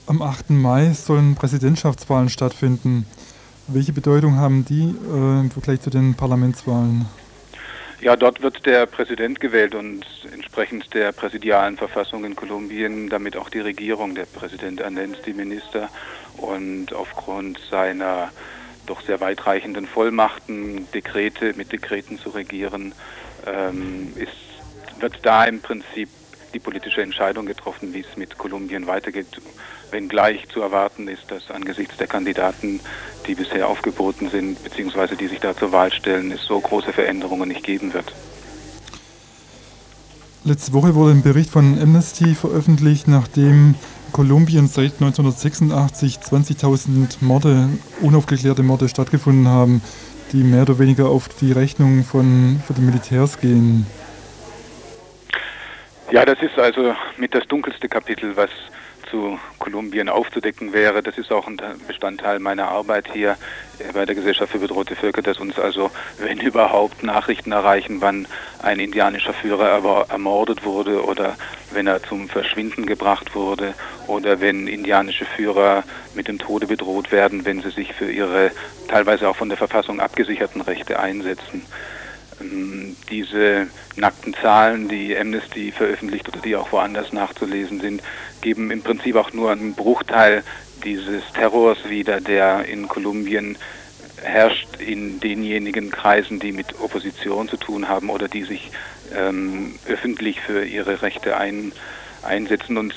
[0.05, 0.51] Am 8.
[0.51, 3.05] Mai sollen Präsidentschaftswahlen stattfinden.
[3.69, 7.05] Welche Bedeutung haben die äh, im Vergleich zu den Parlamentswahlen?
[7.99, 13.49] Ja, dort wird der Präsident gewählt und entsprechend der präsidialen Verfassung in Kolumbien damit auch
[13.49, 14.15] die Regierung.
[14.15, 15.89] Der Präsident ernennt die Minister
[16.37, 18.31] und aufgrund seiner
[18.85, 22.93] doch sehr weitreichenden Vollmachten, Dekrete mit Dekreten zu regieren,
[23.45, 26.07] ähm, ist, wird da im Prinzip
[26.53, 29.27] die politische Entscheidung getroffen, wie es mit Kolumbien weitergeht
[29.91, 32.79] wenngleich zu erwarten ist, dass angesichts der Kandidaten,
[33.25, 37.49] die bisher aufgeboten sind, beziehungsweise die sich da zur Wahl stellen, es so große Veränderungen
[37.49, 38.13] nicht geben wird.
[40.43, 43.75] Letzte Woche wurde ein Bericht von Amnesty veröffentlicht, nachdem
[44.13, 47.69] Kolumbien seit 1986 20.000 Morde,
[48.01, 49.81] unaufgeklärte Morde stattgefunden haben,
[50.31, 53.85] die mehr oder weniger auf die Rechnung von, von den Militärs gehen.
[56.11, 58.49] Ja, das ist also mit das dunkelste Kapitel, was
[59.09, 61.03] zu Kolumbien aufzudecken wäre.
[61.03, 63.37] Das ist auch ein Bestandteil meiner Arbeit hier
[63.93, 68.27] bei der Gesellschaft für bedrohte Völker, dass uns also, wenn überhaupt, Nachrichten erreichen, wann
[68.61, 71.35] ein indianischer Führer ermordet wurde oder
[71.71, 73.73] wenn er zum Verschwinden gebracht wurde
[74.07, 75.83] oder wenn indianische Führer
[76.15, 78.51] mit dem Tode bedroht werden, wenn sie sich für ihre
[78.87, 81.65] teilweise auch von der Verfassung abgesicherten Rechte einsetzen.
[82.41, 88.01] Ähm, diese nackten Zahlen, die Amnesty veröffentlicht oder die auch woanders nachzulesen sind,
[88.41, 90.43] geben im Prinzip auch nur einen Bruchteil
[90.83, 93.57] dieses Terrors wieder, der in Kolumbien
[94.21, 98.71] herrscht in denjenigen Kreisen, die mit Opposition zu tun haben oder die sich
[99.15, 101.71] ähm, öffentlich für ihre Rechte ein,
[102.23, 102.77] einsetzen.
[102.77, 102.93] Und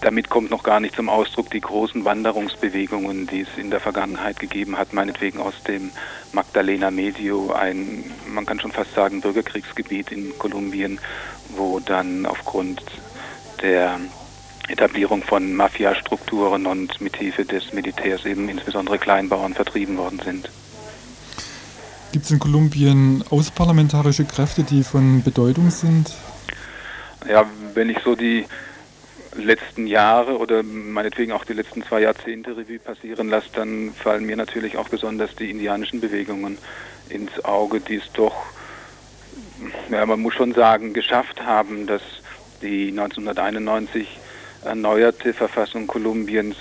[0.00, 4.38] damit kommt noch gar nicht zum Ausdruck die großen Wanderungsbewegungen, die es in der Vergangenheit
[4.38, 5.90] gegeben hat, meinetwegen aus dem
[6.32, 10.98] Magdalena Medio, ein, man kann schon fast sagen, Bürgerkriegsgebiet in Kolumbien,
[11.56, 12.82] wo dann aufgrund
[13.62, 13.98] der
[14.68, 20.50] Etablierung von Mafiastrukturen und mithilfe des Militärs eben insbesondere Kleinbauern vertrieben worden sind.
[22.12, 26.14] Gibt es in Kolumbien außerparlamentarische Kräfte, die von Bedeutung sind?
[27.28, 28.46] Ja, wenn ich so die
[29.36, 34.36] letzten Jahre oder meinetwegen auch die letzten zwei Jahrzehnte Revue passieren lasse, dann fallen mir
[34.36, 36.58] natürlich auch besonders die indianischen Bewegungen
[37.08, 38.34] ins Auge, die es doch,
[39.90, 42.02] ja, man muss schon sagen, geschafft haben, dass
[42.62, 44.08] die 1991
[44.64, 46.56] erneuerte Verfassung Kolumbiens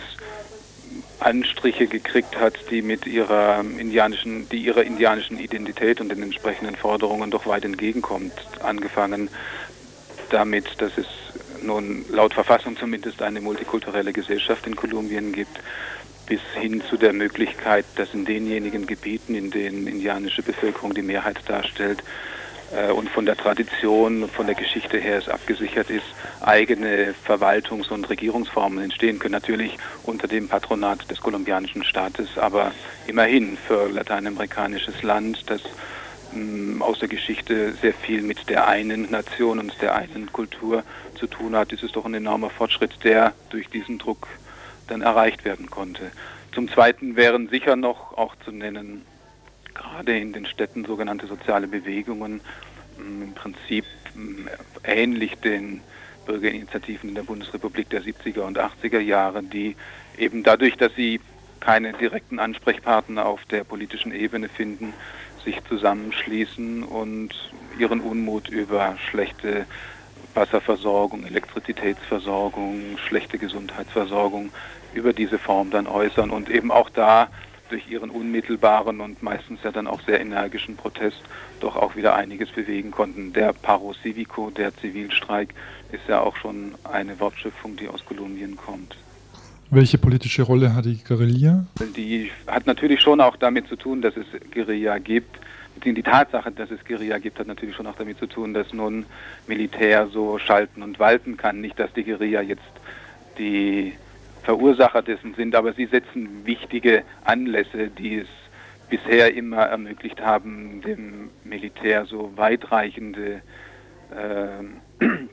[1.19, 7.31] Anstriche gekriegt hat, die mit ihrer indianischen, die ihrer indianischen Identität und den entsprechenden Forderungen
[7.31, 8.33] doch weit entgegenkommt.
[8.61, 9.29] Angefangen
[10.29, 11.07] damit, dass es
[11.65, 15.59] nun laut Verfassung zumindest eine multikulturelle Gesellschaft in Kolumbien gibt,
[16.25, 21.37] bis hin zu der Möglichkeit, dass in denjenigen Gebieten, in denen indianische Bevölkerung die Mehrheit
[21.47, 22.03] darstellt
[22.75, 26.05] äh, und von der Tradition, von der Geschichte her es abgesichert ist,
[26.41, 29.33] eigene Verwaltungs- und Regierungsformen entstehen können.
[29.33, 32.71] Natürlich unter dem Patronat des kolumbianischen Staates, aber
[33.07, 35.61] immerhin für lateinamerikanisches Land, das
[36.33, 40.83] ähm, aus der Geschichte sehr viel mit der einen Nation und der einen Kultur
[41.15, 44.27] zu tun hat, ist es doch ein enormer Fortschritt, der durch diesen Druck
[44.87, 46.11] dann erreicht werden konnte.
[46.53, 49.03] Zum Zweiten wären sicher noch auch zu nennen,
[49.73, 52.41] gerade in den Städten sogenannte soziale Bewegungen,
[52.97, 54.47] ähm, im Prinzip ähm,
[54.83, 55.81] ähnlich den
[56.25, 59.75] Bürgerinitiativen in der Bundesrepublik der 70er und 80er Jahre, die
[60.17, 61.19] eben dadurch, dass sie
[61.59, 64.93] keine direkten Ansprechpartner auf der politischen Ebene finden,
[65.43, 67.29] sich zusammenschließen und
[67.77, 69.65] ihren Unmut über schlechte
[70.35, 74.51] Wasserversorgung, Elektrizitätsversorgung, schlechte Gesundheitsversorgung
[74.93, 77.29] über diese Form dann äußern und eben auch da
[77.69, 81.17] durch ihren unmittelbaren und meistens ja dann auch sehr energischen Protest
[81.59, 83.33] doch auch wieder einiges bewegen konnten.
[83.33, 85.53] Der Paro Civico, der Zivilstreik,
[85.91, 88.95] ist ja auch schon eine Wortschöpfung, die aus Kolumbien kommt.
[89.71, 91.65] Welche politische Rolle hat die Guerilla?
[91.95, 95.39] Die hat natürlich schon auch damit zu tun, dass es Guerilla gibt.
[95.83, 99.05] Die Tatsache, dass es Guerilla gibt, hat natürlich schon auch damit zu tun, dass nun
[99.47, 101.61] Militär so schalten und walten kann.
[101.61, 102.63] Nicht, dass die Guerilla jetzt
[103.37, 103.93] die
[104.43, 108.27] Verursacher dessen sind, aber sie setzen wichtige Anlässe, die es
[108.89, 113.41] bisher immer ermöglicht haben, dem Militär so weitreichende
[114.11, 115.03] äh,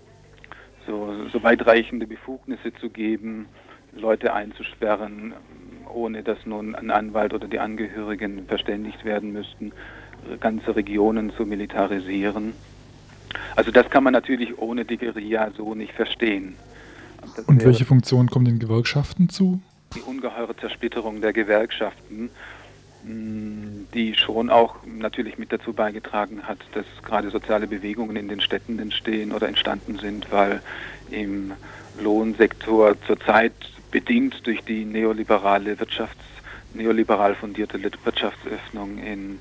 [0.87, 3.47] so, so weitreichende Befugnisse zu geben,
[3.95, 5.35] Leute einzusperren,
[5.93, 9.73] ohne dass nun ein Anwalt oder die Angehörigen verständigt werden müssten,
[10.41, 12.53] ganze Regionen zu militarisieren.
[13.57, 16.57] Also das kann man natürlich ohne die Guerilla so nicht verstehen.
[17.23, 19.61] Und, Und welche Funktion kommen den Gewerkschaften zu?
[19.95, 22.31] Die ungeheure Zersplitterung der Gewerkschaften,
[23.05, 28.41] mm, die schon auch natürlich mit dazu beigetragen hat, dass gerade soziale Bewegungen in den
[28.41, 30.63] Städten entstehen oder entstanden sind, weil
[31.11, 31.53] im
[32.01, 33.53] Lohnsektor zurzeit
[33.91, 36.25] bedingt durch die neoliberale Wirtschafts
[36.75, 39.39] neoliberal fundierte Wirtschaftsöffnung in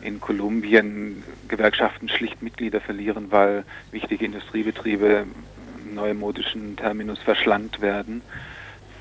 [0.00, 5.26] in Kolumbien Gewerkschaften schlicht Mitglieder verlieren, weil wichtige Industriebetriebe
[5.84, 8.22] neumodischen Terminus verschlankt werden,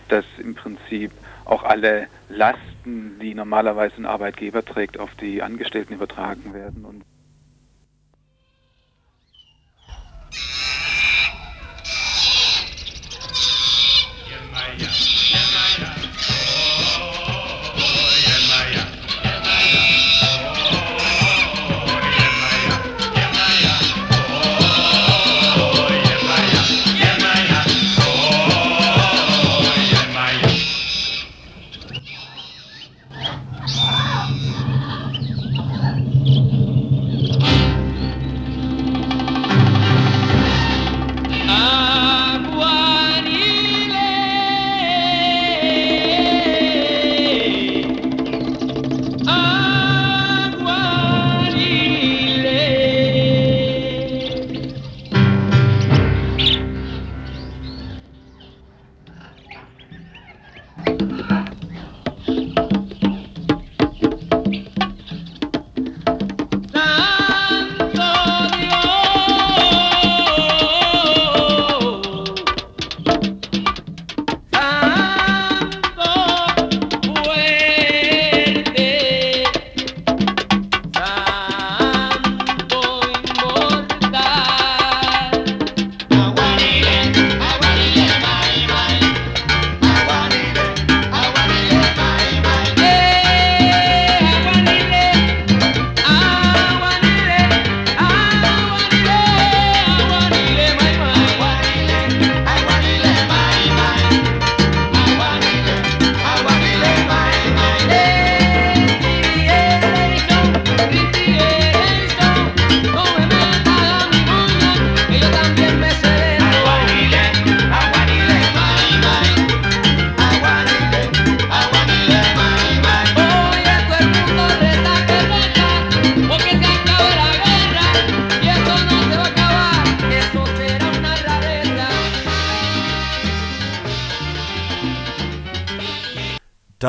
[0.07, 1.11] dass im Prinzip
[1.45, 6.85] auch alle Lasten, die normalerweise ein Arbeitgeber trägt, auf die Angestellten übertragen werden.
[6.85, 7.03] Und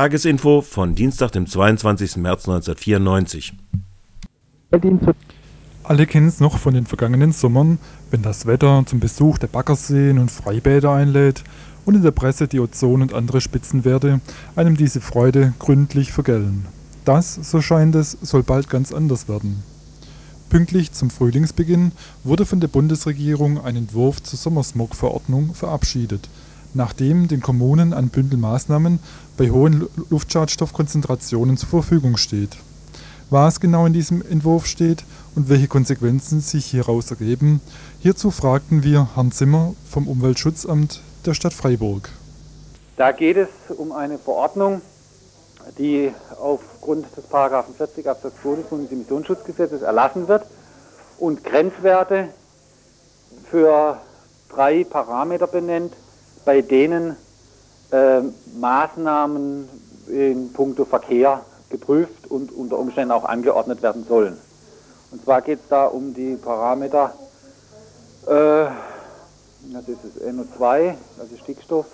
[0.08, 2.16] Tagesinfo von Dienstag, dem 22.
[2.16, 3.52] März 1994.
[5.82, 7.78] Alle kennen es noch von den vergangenen Sommern,
[8.10, 11.44] wenn das Wetter zum Besuch der Baggerseen und Freibäder einlädt
[11.84, 14.22] und in der Presse die Ozon- und andere Spitzenwerte
[14.56, 16.64] einem diese Freude gründlich vergällen.
[17.04, 19.62] Das, so scheint es, soll bald ganz anders werden.
[20.48, 21.92] Pünktlich zum Frühlingsbeginn
[22.24, 26.30] wurde von der Bundesregierung ein Entwurf zur Sommersmog-Verordnung verabschiedet,
[26.74, 28.98] nachdem den Kommunen ein Bündel Maßnahmen
[29.36, 32.56] bei hohen Luftschadstoffkonzentrationen zur Verfügung steht.
[33.30, 35.04] Was genau in diesem Entwurf steht
[35.34, 37.60] und welche Konsequenzen sich hieraus ergeben,
[38.00, 42.08] hierzu fragten wir Herrn Zimmer vom Umweltschutzamt der Stadt Freiburg.
[42.96, 44.80] Da geht es um eine Verordnung,
[45.76, 50.46] die aufgrund des 40 Absatz 2 des Bundesemissionsschutzgesetzes erlassen wird
[51.18, 52.28] und Grenzwerte
[53.50, 53.98] für
[54.48, 55.92] drei Parameter benennt,
[56.48, 57.14] bei denen
[57.90, 58.22] äh,
[58.58, 59.68] Maßnahmen
[60.06, 64.38] in puncto Verkehr geprüft und unter Umständen auch angeordnet werden sollen.
[65.10, 67.12] Und zwar geht es da um die Parameter,
[68.26, 71.84] äh, das ist das NO2, also Stickstoff,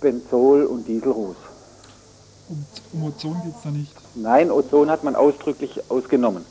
[0.00, 1.36] Benzol und Dieselruß.
[2.50, 3.92] Und um Ozon geht es da nicht?
[4.14, 6.44] Nein, Ozon hat man ausdrücklich ausgenommen,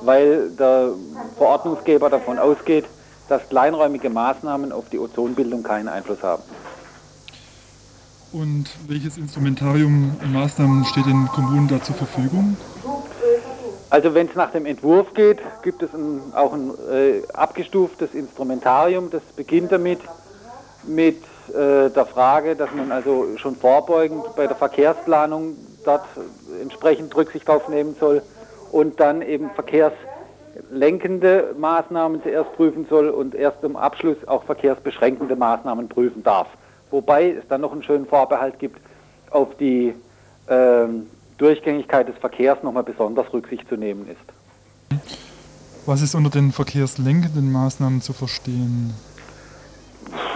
[0.00, 0.88] weil der
[1.36, 2.86] Verordnungsgeber davon ausgeht,
[3.28, 6.42] dass kleinräumige Maßnahmen auf die Ozonbildung keinen Einfluss haben.
[8.32, 12.56] Und welches Instrumentarium und Maßnahmen steht den Kommunen da zur Verfügung?
[13.90, 19.10] Also wenn es nach dem Entwurf geht, gibt es ein, auch ein äh, abgestuftes Instrumentarium.
[19.10, 20.00] Das beginnt damit
[20.86, 26.04] mit äh, der Frage, dass man also schon vorbeugend bei der Verkehrsplanung dort
[26.60, 28.22] entsprechend Rücksicht darauf nehmen soll
[28.72, 29.50] und dann eben
[30.58, 36.48] verkehrslenkende Maßnahmen zuerst prüfen soll und erst im Abschluss auch verkehrsbeschränkende Maßnahmen prüfen darf.
[36.90, 38.80] Wobei es dann noch einen schönen Vorbehalt gibt,
[39.30, 39.94] auf die
[40.48, 41.06] ähm,
[41.36, 45.00] Durchgängigkeit des Verkehrs nochmal besonders Rücksicht zu nehmen ist.
[45.86, 48.94] Was ist unter den verkehrslenkenden Maßnahmen zu verstehen?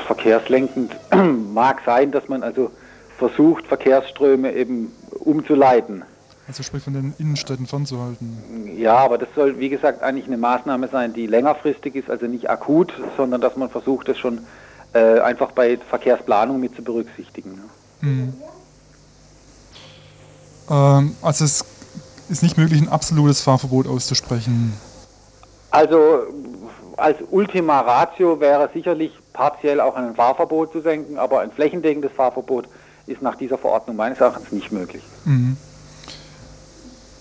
[0.07, 0.95] Verkehrslenkend
[1.55, 2.71] mag sein, dass man also
[3.19, 6.05] versucht, Verkehrsströme eben umzuleiten.
[6.53, 8.77] Also sprich von den Innenstädten fernzuhalten.
[8.77, 12.51] Ja, aber das soll, wie gesagt, eigentlich eine Maßnahme sein, die längerfristig ist, also nicht
[12.51, 14.41] akut, sondern dass man versucht, das schon
[14.93, 17.53] äh, einfach bei Verkehrsplanung mit zu berücksichtigen.
[18.03, 18.07] Ne?
[18.07, 18.35] Mhm.
[20.69, 21.65] Ähm, also es
[22.29, 24.75] ist nicht möglich, ein absolutes Fahrverbot auszusprechen.
[25.71, 26.25] Also
[26.99, 32.69] als Ultima Ratio wäre sicherlich partiell auch ein Fahrverbot zu senken, aber ein flächendeckendes Fahrverbot
[33.07, 35.03] ist nach dieser Verordnung meines Erachtens nicht möglich.
[35.25, 35.57] Mhm.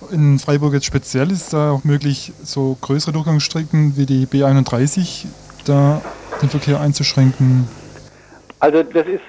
[0.10, 5.26] In Freiburg jetzt speziell ist da auch möglich, so größere Durchgangsstrecken wie die B31
[5.66, 6.02] da
[6.42, 7.68] den Verkehr einzuschränken.
[8.60, 9.22] Also das ist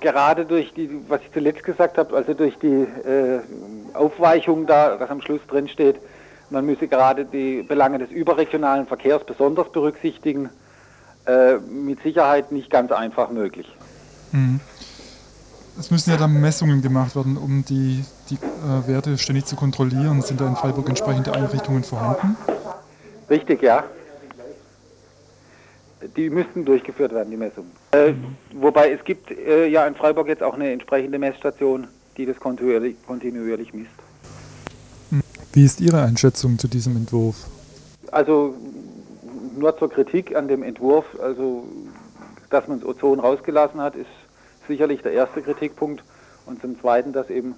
[0.00, 3.40] gerade durch die, was ich zuletzt gesagt habe, also durch die äh,
[3.94, 5.96] Aufweichung da, was am Schluss drin steht,
[6.50, 10.50] man müsse gerade die Belange des überregionalen Verkehrs besonders berücksichtigen,
[11.26, 13.66] äh, mit Sicherheit nicht ganz einfach möglich.
[14.32, 14.60] Mhm.
[15.78, 20.22] Es müssen ja dann Messungen gemacht werden, um die, die äh, Werte ständig zu kontrollieren.
[20.22, 22.36] Sind da in Freiburg entsprechende Einrichtungen vorhanden?
[23.28, 23.82] Richtig, ja.
[26.16, 27.70] Die müssten durchgeführt werden, die Messungen.
[27.90, 28.12] Äh,
[28.52, 32.96] wobei es gibt äh, ja in Freiburg jetzt auch eine entsprechende Messstation, die das kontinuierlich,
[33.06, 33.90] kontinuierlich misst.
[35.52, 37.46] Wie ist Ihre Einschätzung zu diesem Entwurf?
[38.12, 38.54] Also
[39.56, 41.64] nur zur Kritik an dem Entwurf, also
[42.50, 44.06] dass man das Ozon rausgelassen hat, ist
[44.66, 46.02] sicherlich der erste Kritikpunkt.
[46.46, 47.54] Und zum Zweiten, dass eben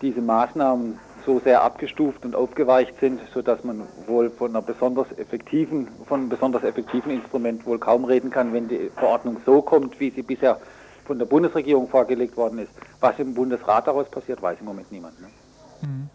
[0.00, 5.88] diese Maßnahmen so sehr abgestuft und aufgeweicht sind, sodass man wohl von einer besonders effektiven,
[6.06, 10.10] von einem besonders effektiven Instrument wohl kaum reden kann, wenn die Verordnung so kommt, wie
[10.10, 10.58] sie bisher
[11.06, 12.72] von der Bundesregierung vorgelegt worden ist.
[13.00, 15.20] Was im Bundesrat daraus passiert, weiß im Moment niemand.
[15.20, 15.28] Ne?
[15.82, 16.10] Mhm.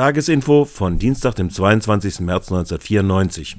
[0.00, 2.20] Tagesinfo von Dienstag, dem 22.
[2.20, 3.58] März 1994.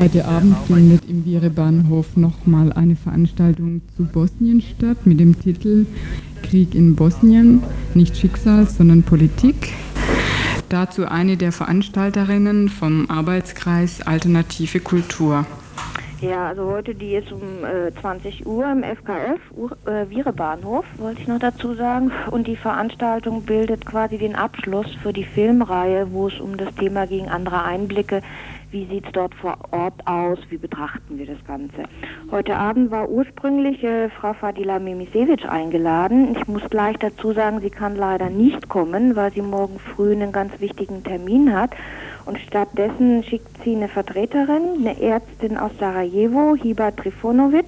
[0.00, 5.86] Heute Abend findet im Viere-Bahnhof nochmal eine Veranstaltung zu Bosnien statt mit dem Titel
[6.42, 7.62] Krieg in Bosnien,
[7.94, 9.72] nicht Schicksal, sondern Politik.
[10.68, 15.46] Dazu eine der Veranstalterinnen vom Arbeitskreis Alternative Kultur.
[16.22, 19.40] Ja, also heute die ist um äh, 20 Uhr im FKF,
[19.86, 22.12] äh, Viere Bahnhof, wollte ich noch dazu sagen.
[22.30, 27.08] Und die Veranstaltung bildet quasi den Abschluss für die Filmreihe, wo es um das Thema
[27.08, 28.22] ging, andere Einblicke.
[28.70, 30.38] Wie sieht es dort vor Ort aus?
[30.48, 31.82] Wie betrachten wir das Ganze?
[32.30, 36.36] Heute Abend war ursprünglich äh, Frau Fadila Mimisevic eingeladen.
[36.36, 40.30] Ich muss gleich dazu sagen, sie kann leider nicht kommen, weil sie morgen früh einen
[40.30, 41.72] ganz wichtigen Termin hat.
[42.24, 47.66] Und stattdessen schickt sie eine Vertreterin, eine Ärztin aus Sarajevo, Hiba Trifonovic,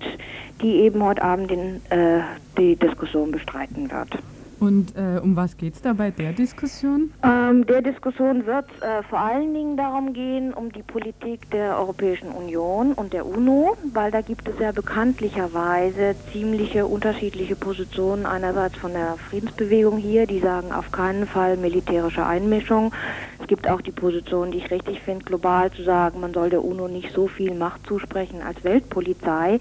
[0.63, 2.21] die eben heute Abend den, äh,
[2.57, 4.19] die Diskussion bestreiten wird.
[4.65, 7.13] Und äh, um was geht es da bei der Diskussion?
[7.23, 12.29] Ähm, der Diskussion wird äh, vor allen Dingen darum gehen, um die Politik der Europäischen
[12.29, 18.25] Union und der UNO, weil da gibt es ja bekanntlicherweise ziemliche unterschiedliche Positionen.
[18.25, 22.95] Einerseits von der Friedensbewegung hier, die sagen auf keinen Fall militärische Einmischung.
[23.43, 26.65] Es gibt auch die Position, die ich richtig finde, global zu sagen, man soll der
[26.65, 29.61] UNO nicht so viel Macht zusprechen als Weltpolizei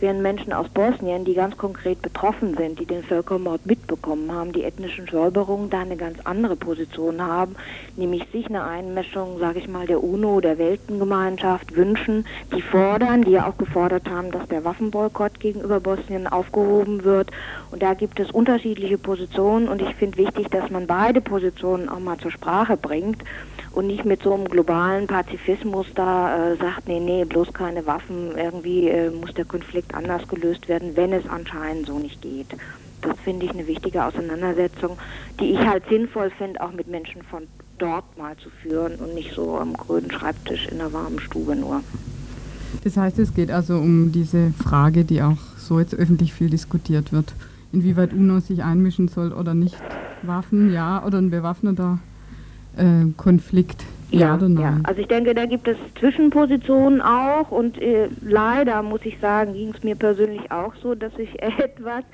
[0.00, 4.64] während Menschen aus Bosnien, die ganz konkret betroffen sind, die den Völkermord mitbekommen haben, die
[4.64, 7.56] ethnischen Säuberungen da eine ganz andere Position haben,
[7.96, 13.32] nämlich sich eine Einmischung, sage ich mal, der UNO, der Weltengemeinschaft wünschen, die fordern, die
[13.32, 17.30] ja auch gefordert haben, dass der Waffenboykott gegenüber Bosnien aufgehoben wird.
[17.70, 22.00] Und da gibt es unterschiedliche Positionen und ich finde wichtig, dass man beide Positionen auch
[22.00, 23.22] mal zur Sprache bringt
[23.74, 28.36] und nicht mit so einem globalen Pazifismus da äh, sagt, nee, nee, bloß keine Waffen,
[28.36, 32.48] irgendwie äh, muss der Konflikt anders gelöst werden, wenn es anscheinend so nicht geht.
[33.02, 34.96] Das finde ich eine wichtige Auseinandersetzung,
[35.38, 37.42] die ich halt sinnvoll finde, auch mit Menschen von
[37.78, 41.82] dort mal zu führen und nicht so am grünen Schreibtisch in der warmen Stube nur.
[42.82, 47.12] Das heißt, es geht also um diese Frage, die auch so jetzt öffentlich viel diskutiert
[47.12, 47.34] wird,
[47.72, 49.76] inwieweit UNO sich einmischen soll oder nicht.
[50.22, 51.98] Waffen, ja, oder ein bewaffneter
[52.76, 53.84] äh, Konflikt.
[54.10, 54.48] Ja, ja?
[54.48, 54.80] Ja.
[54.84, 59.72] Also ich denke, da gibt es Zwischenpositionen auch und äh, leider muss ich sagen, ging
[59.74, 62.04] es mir persönlich auch so, dass ich etwas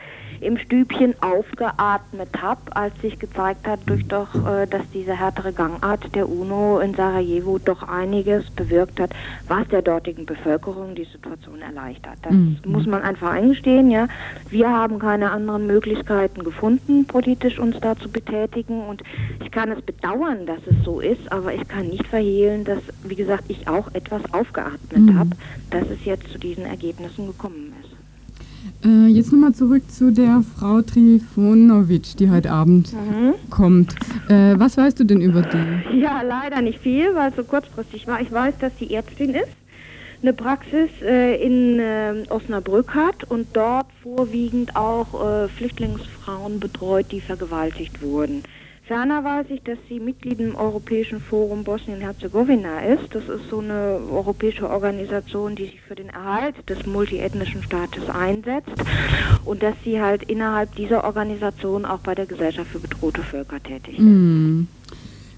[0.41, 6.14] im Stübchen aufgeatmet habe, als sich gezeigt hat, durch doch, äh, dass diese härtere Gangart
[6.14, 9.11] der UNO in Sarajevo doch einiges bewirkt hat,
[9.49, 12.18] was der dortigen Bevölkerung die Situation erleichtert.
[12.22, 12.59] Das mhm.
[12.64, 14.09] muss man einfach eingestehen, ja.
[14.49, 19.03] Wir haben keine anderen Möglichkeiten gefunden, politisch uns da zu betätigen und
[19.45, 23.16] ich kann es bedauern, dass es so ist, aber ich kann nicht verhehlen, dass, wie
[23.16, 25.18] gesagt, ich auch etwas aufgeatmet mhm.
[25.18, 25.30] habe,
[25.70, 27.89] dass es jetzt zu diesen Ergebnissen gekommen ist.
[28.84, 33.34] Äh, jetzt nochmal zurück zu der Frau Trifonovic, die heute Abend mhm.
[33.50, 33.94] kommt.
[34.28, 36.00] Äh, was weißt du denn über die?
[36.00, 38.20] Ja, leider nicht viel, weil es so kurzfristig war.
[38.20, 39.52] Ich weiß, dass sie Ärztin ist,
[40.22, 47.20] eine Praxis äh, in äh, Osnabrück hat und dort vorwiegend auch äh, Flüchtlingsfrauen betreut, die
[47.20, 48.42] vergewaltigt wurden.
[48.91, 53.14] Ferner weiß ich, dass sie Mitglied im Europäischen Forum Bosnien-Herzegowina ist.
[53.14, 58.72] Das ist so eine europäische Organisation, die sich für den Erhalt des multiethnischen Staates einsetzt
[59.45, 63.97] und dass sie halt innerhalb dieser Organisation auch bei der Gesellschaft für bedrohte Völker tätig
[63.97, 64.05] ist.
[64.05, 64.66] Mm.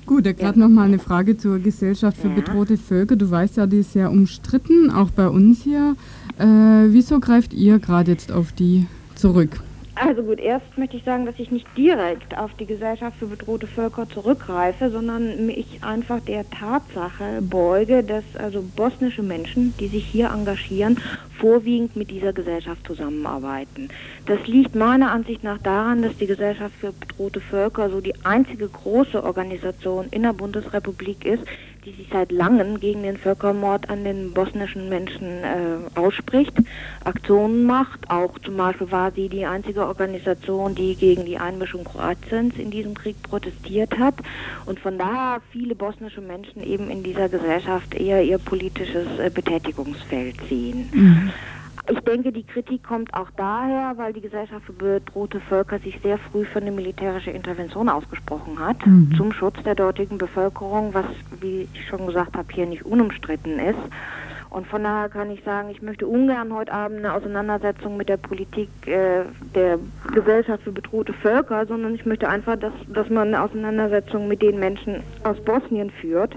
[0.06, 0.52] Gut, gerade ja.
[0.56, 2.34] noch mal eine Frage zur Gesellschaft für ja.
[2.34, 3.16] bedrohte Völker.
[3.16, 5.94] Du weißt ja, die ist sehr umstritten, auch bei uns hier.
[6.38, 6.46] Äh,
[6.88, 9.60] wieso greift ihr gerade jetzt auf die zurück?
[9.94, 13.66] Also gut, erst möchte ich sagen, dass ich nicht direkt auf die Gesellschaft für bedrohte
[13.66, 20.30] Völker zurückgreife, sondern mich einfach der Tatsache beuge, dass also bosnische Menschen, die sich hier
[20.30, 20.98] engagieren,
[21.38, 23.88] vorwiegend mit dieser Gesellschaft zusammenarbeiten.
[24.24, 28.68] Das liegt meiner Ansicht nach daran, dass die Gesellschaft für bedrohte Völker so die einzige
[28.68, 31.42] große Organisation in der Bundesrepublik ist,
[31.84, 36.54] die sich seit langem gegen den Völkermord an den bosnischen Menschen äh, ausspricht,
[37.04, 38.08] Aktionen macht.
[38.10, 42.94] Auch zum Beispiel war sie die einzige Organisation, die gegen die Einmischung Kroatiens in diesem
[42.94, 44.14] Krieg protestiert hat.
[44.66, 50.36] Und von daher viele bosnische Menschen eben in dieser Gesellschaft eher ihr politisches äh, Betätigungsfeld
[50.48, 50.88] sehen.
[50.92, 51.32] Mhm.
[51.90, 56.18] Ich denke, die Kritik kommt auch daher, weil die Gesellschaft für bedrohte Völker sich sehr
[56.18, 59.12] früh für eine militärische Intervention ausgesprochen hat, mhm.
[59.16, 61.06] zum Schutz der dortigen Bevölkerung, was,
[61.40, 63.80] wie ich schon gesagt habe, hier nicht unumstritten ist.
[64.52, 68.18] Und von daher kann ich sagen, ich möchte ungern heute Abend eine Auseinandersetzung mit der
[68.18, 69.78] Politik äh, der
[70.12, 74.60] Gesellschaft für bedrohte Völker, sondern ich möchte einfach, dass, dass man eine Auseinandersetzung mit den
[74.60, 76.36] Menschen aus Bosnien führt.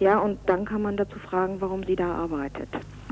[0.00, 2.68] Ja, und dann kann man dazu fragen, warum sie da arbeitet.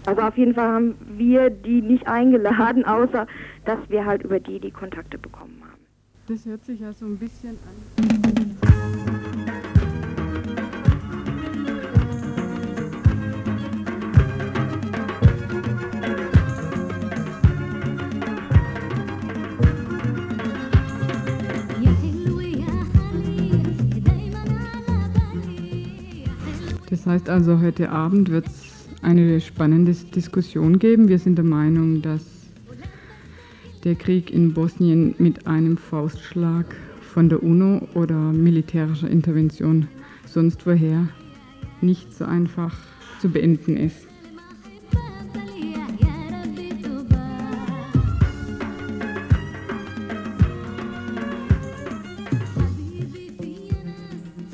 [0.06, 3.26] Also auf jeden Fall haben wir die nicht eingeladen, außer
[3.64, 5.80] dass wir halt über die die Kontakte bekommen haben.
[6.26, 8.10] Das hört sich ja so ein bisschen an.
[26.90, 28.69] Das heißt also, heute Abend wird es
[29.02, 31.08] eine spannende Diskussion geben.
[31.08, 32.24] Wir sind der Meinung, dass
[33.84, 36.66] der Krieg in Bosnien mit einem Faustschlag
[37.00, 39.88] von der UNO oder militärischer Intervention
[40.26, 41.08] sonst woher
[41.80, 42.76] nicht so einfach
[43.20, 44.06] zu beenden ist.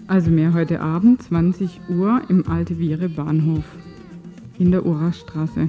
[0.08, 3.64] Also mehr heute Abend, 20 Uhr im Alte Viere Bahnhof
[4.58, 5.68] in der Urachstraße.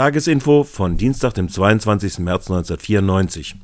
[0.00, 2.20] Tagesinfo von Dienstag, dem 22.
[2.20, 3.54] März 1994.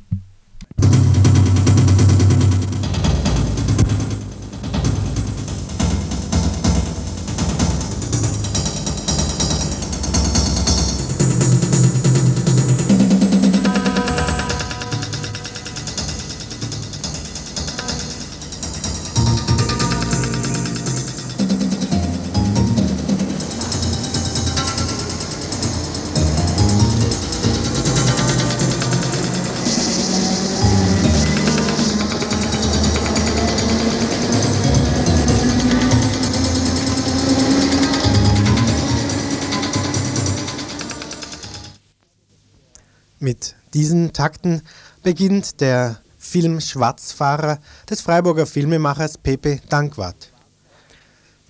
[44.27, 44.63] Takten
[45.05, 50.33] beginnt der Film Schwarzfahrer des Freiburger Filmemachers Pepe Dankwart.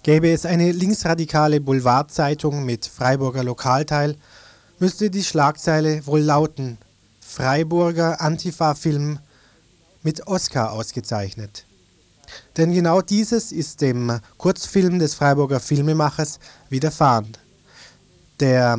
[0.02, 4.18] Gäbe es eine linksradikale Boulevardzeitung mit Freiburger Lokalteil,
[4.78, 6.76] müsste die Schlagzeile wohl lauten
[7.22, 9.20] Freiburger Antifa-Film
[10.02, 11.64] mit Oscar ausgezeichnet.
[12.58, 17.38] Denn genau dieses ist dem Kurzfilm des Freiburger Filmemachers widerfahren.
[18.38, 18.78] Der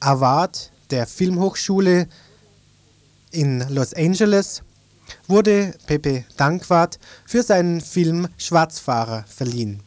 [0.00, 2.08] Award der Filmhochschule
[3.32, 4.62] in Los Angeles
[5.26, 9.82] wurde Pepe Dankwart für seinen Film Schwarzfahrer verliehen.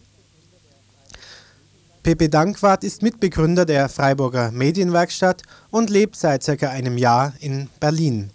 [2.03, 8.31] Pepe Dankwart ist Mitbegründer der Freiburger Medienwerkstatt und lebt seit circa einem Jahr in Berlin.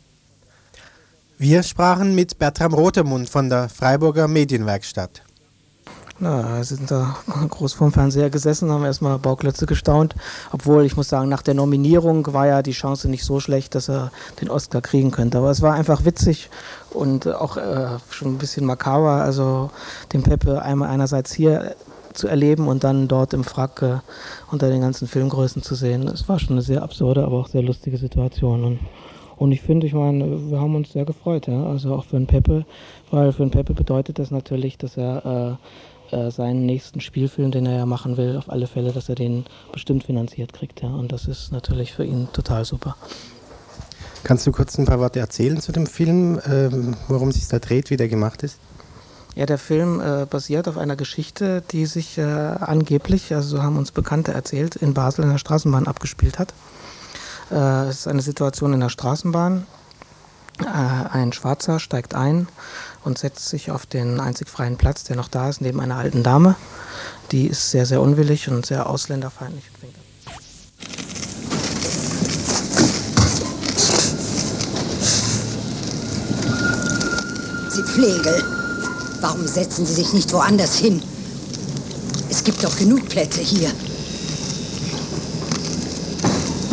[1.39, 5.26] Wir sprachen mit Bertram Rotermund von der Freiburger Medienwerkstatt.
[6.19, 7.17] Na, wir sind da
[7.51, 10.15] groß vorm Fernseher gesessen, haben erstmal Bauklötze gestaunt.
[10.51, 13.91] Obwohl, ich muss sagen, nach der Nominierung war ja die Chance nicht so schlecht, dass
[13.91, 14.11] er
[14.41, 15.37] den Oscar kriegen könnte.
[15.37, 16.49] Aber es war einfach witzig
[16.91, 19.23] und auch äh, schon ein bisschen makaber.
[19.23, 19.71] Also
[20.15, 21.77] den Pepe einmal einerseits hier
[22.15, 23.99] zu erleben und dann dort im Frack äh,
[24.51, 26.09] unter den ganzen Filmgrößen zu sehen.
[26.09, 28.65] Es war schon eine sehr absurde, aber auch sehr lustige Situation.
[28.65, 28.79] Und,
[29.37, 31.67] und ich finde, ich meine, wir haben uns sehr gefreut, ja.
[31.67, 32.65] Also auch für den Pepe,
[33.11, 37.67] weil für den Pepe bedeutet das natürlich, dass er äh, äh, seinen nächsten Spielfilm, den
[37.67, 40.89] er ja machen will, auf alle Fälle, dass er den bestimmt finanziert kriegt, ja.
[40.89, 42.97] Und das ist natürlich für ihn total super.
[44.25, 47.59] Kannst du kurz ein paar Worte erzählen zu dem Film, ähm, worum es sich da
[47.59, 48.59] dreht, wie der gemacht ist?
[49.37, 53.77] Ja, der Film äh, basiert auf einer Geschichte, die sich äh, angeblich, also so haben
[53.77, 56.55] uns Bekannte erzählt, in Basel in der Straßenbahn abgespielt hat.
[57.51, 59.67] Äh, es ist eine Situation in der Straßenbahn.
[60.61, 62.49] Äh, ein Schwarzer steigt ein
[63.07, 66.25] und setzt sich auf den einzig freien Platz, der noch da ist, neben einer alten
[66.25, 66.57] Dame.
[67.31, 69.65] Die ist sehr, sehr unwillig und sehr ausländerfeindlich.
[77.71, 78.45] Sie Pflegel.
[79.21, 81.01] Warum setzen Sie sich nicht woanders hin?
[82.29, 83.71] Es gibt doch genug Plätze hier.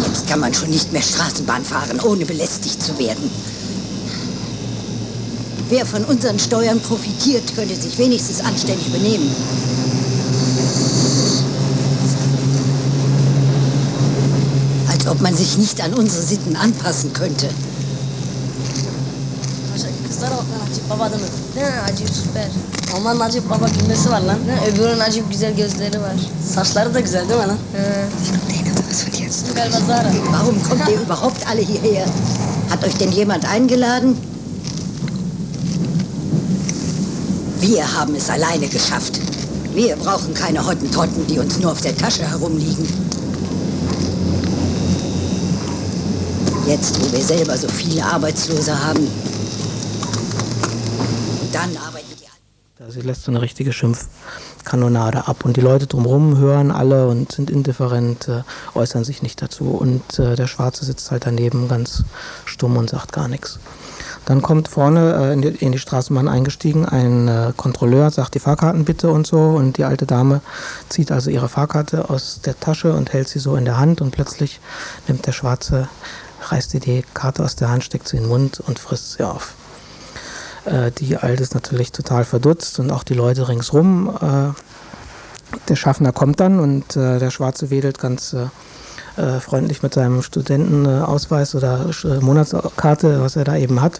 [0.07, 3.29] Jetzt kann man schon nicht mehr Straßenbahn fahren, ohne belästigt zu werden.
[5.73, 9.35] Wer von unseren Steuern profitiert, könnte sich wenigstens anständig benehmen.
[14.87, 17.49] Als ob man sich nicht an unsere Sitten anpassen könnte.
[20.07, 21.23] Kızlar bak lan Acip Baba adamı.
[21.55, 22.49] Ne Acip süper.
[22.95, 24.37] Aman Acip Baba gülmesi var lan.
[24.45, 26.13] Ne öbürünün Acip güzel gözleri var.
[26.53, 27.57] Saçları da güzel değil mi lan?
[27.73, 28.05] He.
[29.55, 30.11] Galiba Zara.
[30.31, 32.05] Warum kommt ihr überhaupt alle hierher?
[32.69, 34.32] Hat euch denn jemand eingeladen?
[37.65, 39.21] Wir haben es alleine geschafft.
[39.73, 42.85] Wir brauchen keine Hottentotten, die uns nur auf der Tasche herumliegen.
[46.67, 49.07] Jetzt, wo wir selber so viele Arbeitslose haben,
[51.53, 56.69] dann arbeiten die Sie lässt so eine richtige Schimpfkanonade ab und die Leute drumherum hören
[56.69, 58.43] alle und sind indifferent, äh,
[58.75, 62.03] äußern sich nicht dazu und äh, der Schwarze sitzt halt daneben ganz
[62.43, 63.57] stumm und sagt gar nichts.
[64.25, 68.39] Dann kommt vorne äh, in, die, in, die, Straßenbahn eingestiegen ein äh, Kontrolleur, sagt die
[68.39, 69.39] Fahrkarten bitte und so.
[69.39, 70.41] Und die alte Dame
[70.89, 74.01] zieht also ihre Fahrkarte aus der Tasche und hält sie so in der Hand.
[74.01, 74.59] Und plötzlich
[75.07, 75.89] nimmt der Schwarze,
[76.41, 79.23] reißt sie die Karte aus der Hand, steckt sie in den Mund und frisst sie
[79.23, 79.55] auf.
[80.65, 84.09] Äh, die Alte ist natürlich total verdutzt und auch die Leute ringsrum.
[84.21, 88.35] Äh, der Schaffner kommt dann und äh, der Schwarze wedelt ganz
[89.17, 93.99] äh, freundlich mit seinem Studentenausweis oder äh, Monatskarte, was er da eben hat.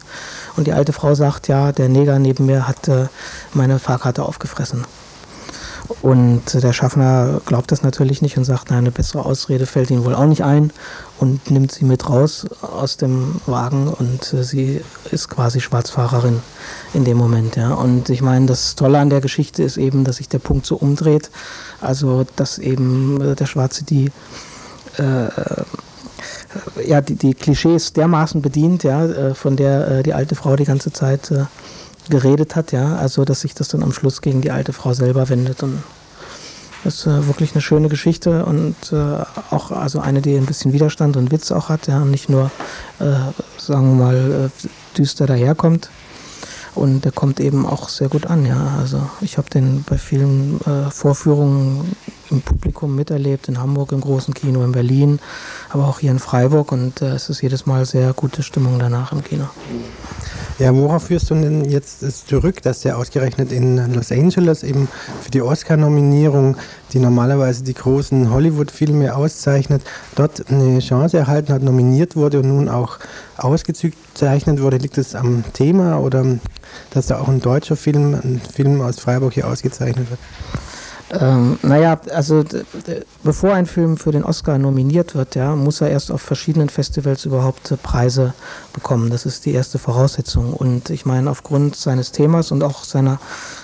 [0.55, 3.07] Und die alte Frau sagt, ja, der Neger neben mir hat äh,
[3.53, 4.85] meine Fahrkarte aufgefressen.
[6.01, 10.05] Und der Schaffner glaubt das natürlich nicht und sagt, nein, eine bessere Ausrede fällt ihm
[10.05, 10.71] wohl auch nicht ein
[11.19, 16.41] und nimmt sie mit raus aus dem Wagen und sie ist quasi Schwarzfahrerin
[16.93, 17.57] in dem Moment.
[17.57, 17.73] Ja.
[17.73, 20.75] Und ich meine, das Tolle an der Geschichte ist eben, dass sich der Punkt so
[20.75, 21.29] umdreht.
[21.81, 24.11] Also, dass eben der Schwarze die äh,
[26.85, 30.65] ja, die, die Klischees dermaßen bedient, ja, äh, von der äh, die alte Frau die
[30.65, 31.45] ganze Zeit äh,
[32.09, 35.29] geredet hat, ja, also dass sich das dann am Schluss gegen die alte Frau selber
[35.29, 35.81] wendet und
[36.83, 40.73] das ist äh, wirklich eine schöne Geschichte und äh, auch also eine, die ein bisschen
[40.73, 42.51] Widerstand und Witz auch hat, ja, und nicht nur,
[42.99, 43.05] äh,
[43.57, 44.51] sagen wir mal,
[44.97, 45.89] düster daherkommt.
[46.75, 48.75] Und der kommt eben auch sehr gut an, ja.
[48.79, 51.95] Also ich habe den bei vielen äh, Vorführungen
[52.33, 55.19] im Publikum miterlebt, in Hamburg im großen Kino, in Berlin,
[55.69, 59.11] aber auch hier in Freiburg und äh, es ist jedes Mal sehr gute Stimmung danach
[59.13, 59.45] im Kino.
[60.59, 64.87] Ja, worauf führst du denn jetzt zurück, dass der ausgerechnet in Los Angeles eben
[65.21, 66.57] für die Oscar-Nominierung,
[66.91, 69.81] die normalerweise die großen Hollywood-Filme auszeichnet,
[70.15, 72.99] dort eine Chance erhalten hat, nominiert wurde und nun auch
[73.37, 74.77] ausgezeichnet wurde?
[74.77, 76.23] Liegt es am Thema oder
[76.91, 80.19] dass da auch ein deutscher Film, ein Film aus Freiburg hier ausgezeichnet wird?
[81.19, 82.43] Ähm, naja, also
[83.23, 87.25] bevor ein Film für den Oscar nominiert wird, ja, muss er erst auf verschiedenen Festivals
[87.25, 88.33] überhaupt äh, Preise
[88.73, 89.11] bekommen.
[89.11, 90.53] Das ist die erste Voraussetzung.
[90.53, 93.19] Und ich meine, aufgrund seines Themas und auch seiner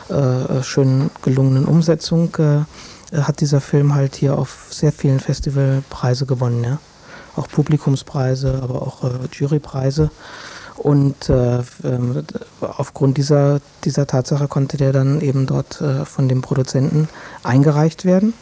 [0.10, 6.64] äh, schön gelungenen Umsetzung äh, hat dieser Film halt hier auf sehr vielen Festivalpreise gewonnen,
[6.64, 6.78] ja.
[7.36, 10.12] Auch Publikumspreise, aber auch äh, Jurypreise.
[10.80, 12.24] Und äh, ähm,
[12.62, 17.10] aufgrund dieser, dieser Tatsache konnte der dann eben dort äh, von dem Produzenten
[17.44, 18.34] eingereicht werden.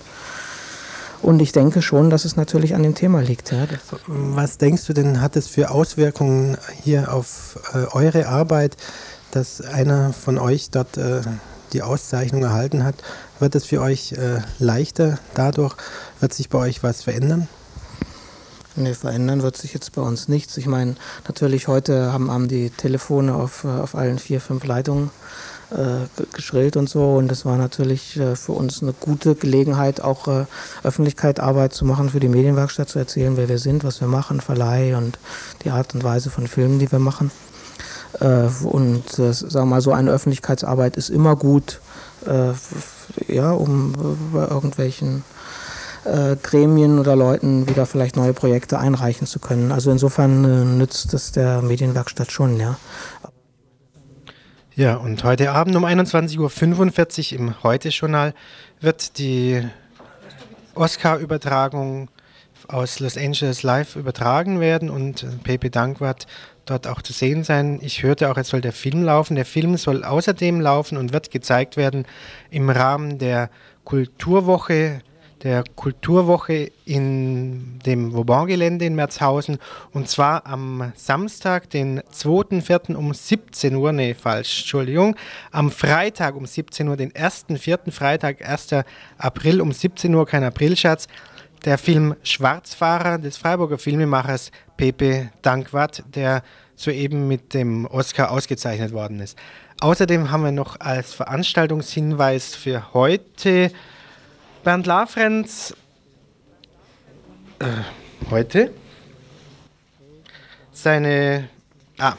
[1.24, 3.52] Und ich denke schon, dass es natürlich an dem Thema liegt.
[3.52, 3.66] Ja.
[4.06, 8.78] Was denkst du denn, hat es für Auswirkungen hier auf äh, eure Arbeit,
[9.32, 11.22] dass einer von euch dort äh,
[11.74, 12.96] die Auszeichnung erhalten hat?
[13.40, 15.76] Wird es für euch äh, leichter dadurch?
[16.20, 17.48] Wird sich bei euch was verändern?
[18.80, 20.56] Nee, verändern wird sich jetzt bei uns nichts.
[20.56, 20.96] Ich meine,
[21.28, 25.10] natürlich heute haben, haben die Telefone auf, äh, auf allen vier, fünf Leitungen
[25.72, 27.16] äh, geschrillt und so.
[27.16, 30.46] Und das war natürlich äh, für uns eine gute Gelegenheit, auch äh,
[30.84, 31.40] Öffentlichkeit
[31.74, 35.18] zu machen, für die Medienwerkstatt zu erzählen, wer wir sind, was wir machen, Verleih und
[35.64, 37.32] die Art und Weise von Filmen, die wir machen.
[38.20, 41.82] Äh, und äh, sagen wir mal, so eine Öffentlichkeitsarbeit ist immer gut,
[43.28, 43.94] ja, um
[44.34, 45.37] bei irgendwelchen äh,
[46.42, 49.72] Gremien oder Leuten wieder vielleicht neue Projekte einreichen zu können.
[49.72, 52.78] Also insofern äh, nützt es der Medienwerkstatt schon, ja.
[54.76, 58.36] Ja, und heute Abend um 21.45 Uhr im Heute-Journal
[58.80, 59.64] wird die
[60.76, 62.10] Oscar-Übertragung
[62.68, 66.28] aus Los Angeles live übertragen werden und Pepe Dankwart
[66.66, 67.80] dort auch zu sehen sein.
[67.82, 69.36] Ich hörte auch, es soll der Film laufen.
[69.36, 72.06] Der Film soll außerdem laufen und wird gezeigt werden
[72.50, 73.50] im Rahmen der
[73.84, 75.02] Kulturwoche
[75.44, 79.58] der Kulturwoche in dem Vauban-Gelände in Merzhausen
[79.92, 82.96] und zwar am Samstag, den 2.4.
[82.96, 85.16] um 17 Uhr, nee, falsch, Entschuldigung,
[85.52, 87.92] am Freitag um 17 Uhr, den 1.4.
[87.92, 88.84] Freitag, 1.
[89.18, 91.08] April um 17 Uhr, kein Aprilschatz,
[91.66, 96.44] der Film Schwarzfahrer des Freiburger Filmemachers Pepe Dankwart, der
[96.76, 99.38] soeben mit dem Oscar ausgezeichnet worden ist.
[99.80, 103.72] Außerdem haben wir noch als Veranstaltungshinweis für heute
[104.64, 105.76] Bernd Lafrenz
[107.60, 107.66] äh,
[108.30, 108.72] heute
[110.72, 111.50] seine.
[111.98, 112.16] Ah,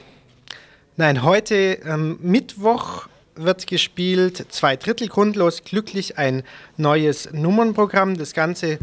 [0.96, 6.42] nein, heute ähm, Mittwoch wird gespielt, zwei Drittel grundlos glücklich, ein
[6.76, 8.16] neues Nummernprogramm.
[8.16, 8.78] Das Ganze.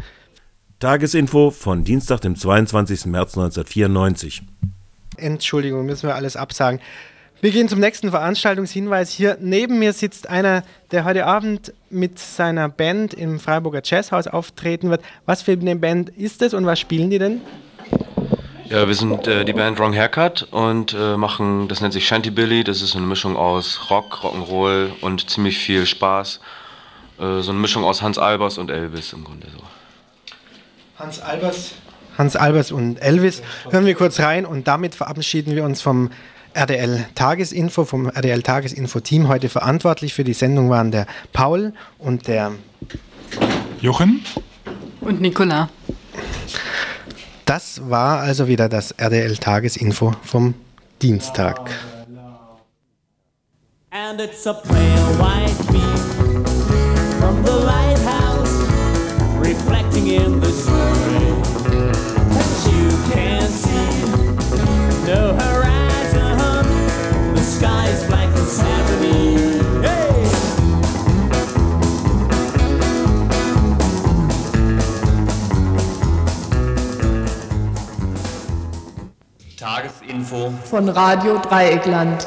[0.78, 3.06] Tagesinfo von Dienstag, dem 22.
[3.06, 4.42] März 1994.
[5.16, 6.80] Entschuldigung, müssen wir alles absagen.
[7.46, 9.12] Wir gehen zum nächsten Veranstaltungshinweis.
[9.12, 14.90] Hier neben mir sitzt einer, der heute Abend mit seiner Band im Freiburger Jazzhaus auftreten
[14.90, 15.00] wird.
[15.26, 17.40] Was für eine Band ist es und was spielen die denn?
[18.64, 22.64] Ja, wir sind äh, die Band Wrong Haircut und äh, machen, das nennt sich Shantybilly.
[22.64, 26.40] Das ist eine Mischung aus Rock, Rock'n'Roll und ziemlich viel Spaß.
[27.20, 29.62] Äh, so eine Mischung aus Hans Albers und Elvis im Grunde so.
[30.98, 31.74] Hans Albers,
[32.18, 33.40] Hans Albers und Elvis.
[33.70, 36.10] Hören wir kurz rein und damit verabschieden wir uns vom
[36.56, 39.28] RDL Tagesinfo, vom RDL Tagesinfo Team.
[39.28, 42.52] Heute verantwortlich für die Sendung waren der Paul und der
[43.80, 44.24] Jochen
[45.02, 45.68] und Nicola.
[47.44, 50.54] Das war also wieder das RDL Tagesinfo vom
[51.02, 51.70] Dienstag.
[53.90, 56.44] And it's a pale white beam
[57.20, 58.66] from the lighthouse
[59.40, 60.45] reflecting in the
[80.36, 82.26] Info von Radio Dreieckland.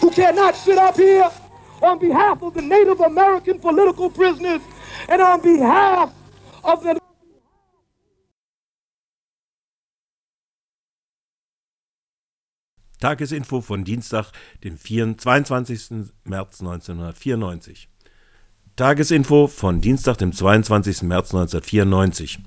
[0.00, 1.30] who cannot sit up here
[1.82, 4.60] on behalf of the Native American political prisoners
[5.08, 6.12] and on behalf
[6.64, 6.98] of the
[12.98, 14.32] Tagesinfo von Dienstag,
[14.64, 16.12] dem 22.
[16.24, 17.88] März 1994.
[18.74, 21.02] Tagesinfo von Dienstag, dem 22.
[21.02, 22.38] März 1994.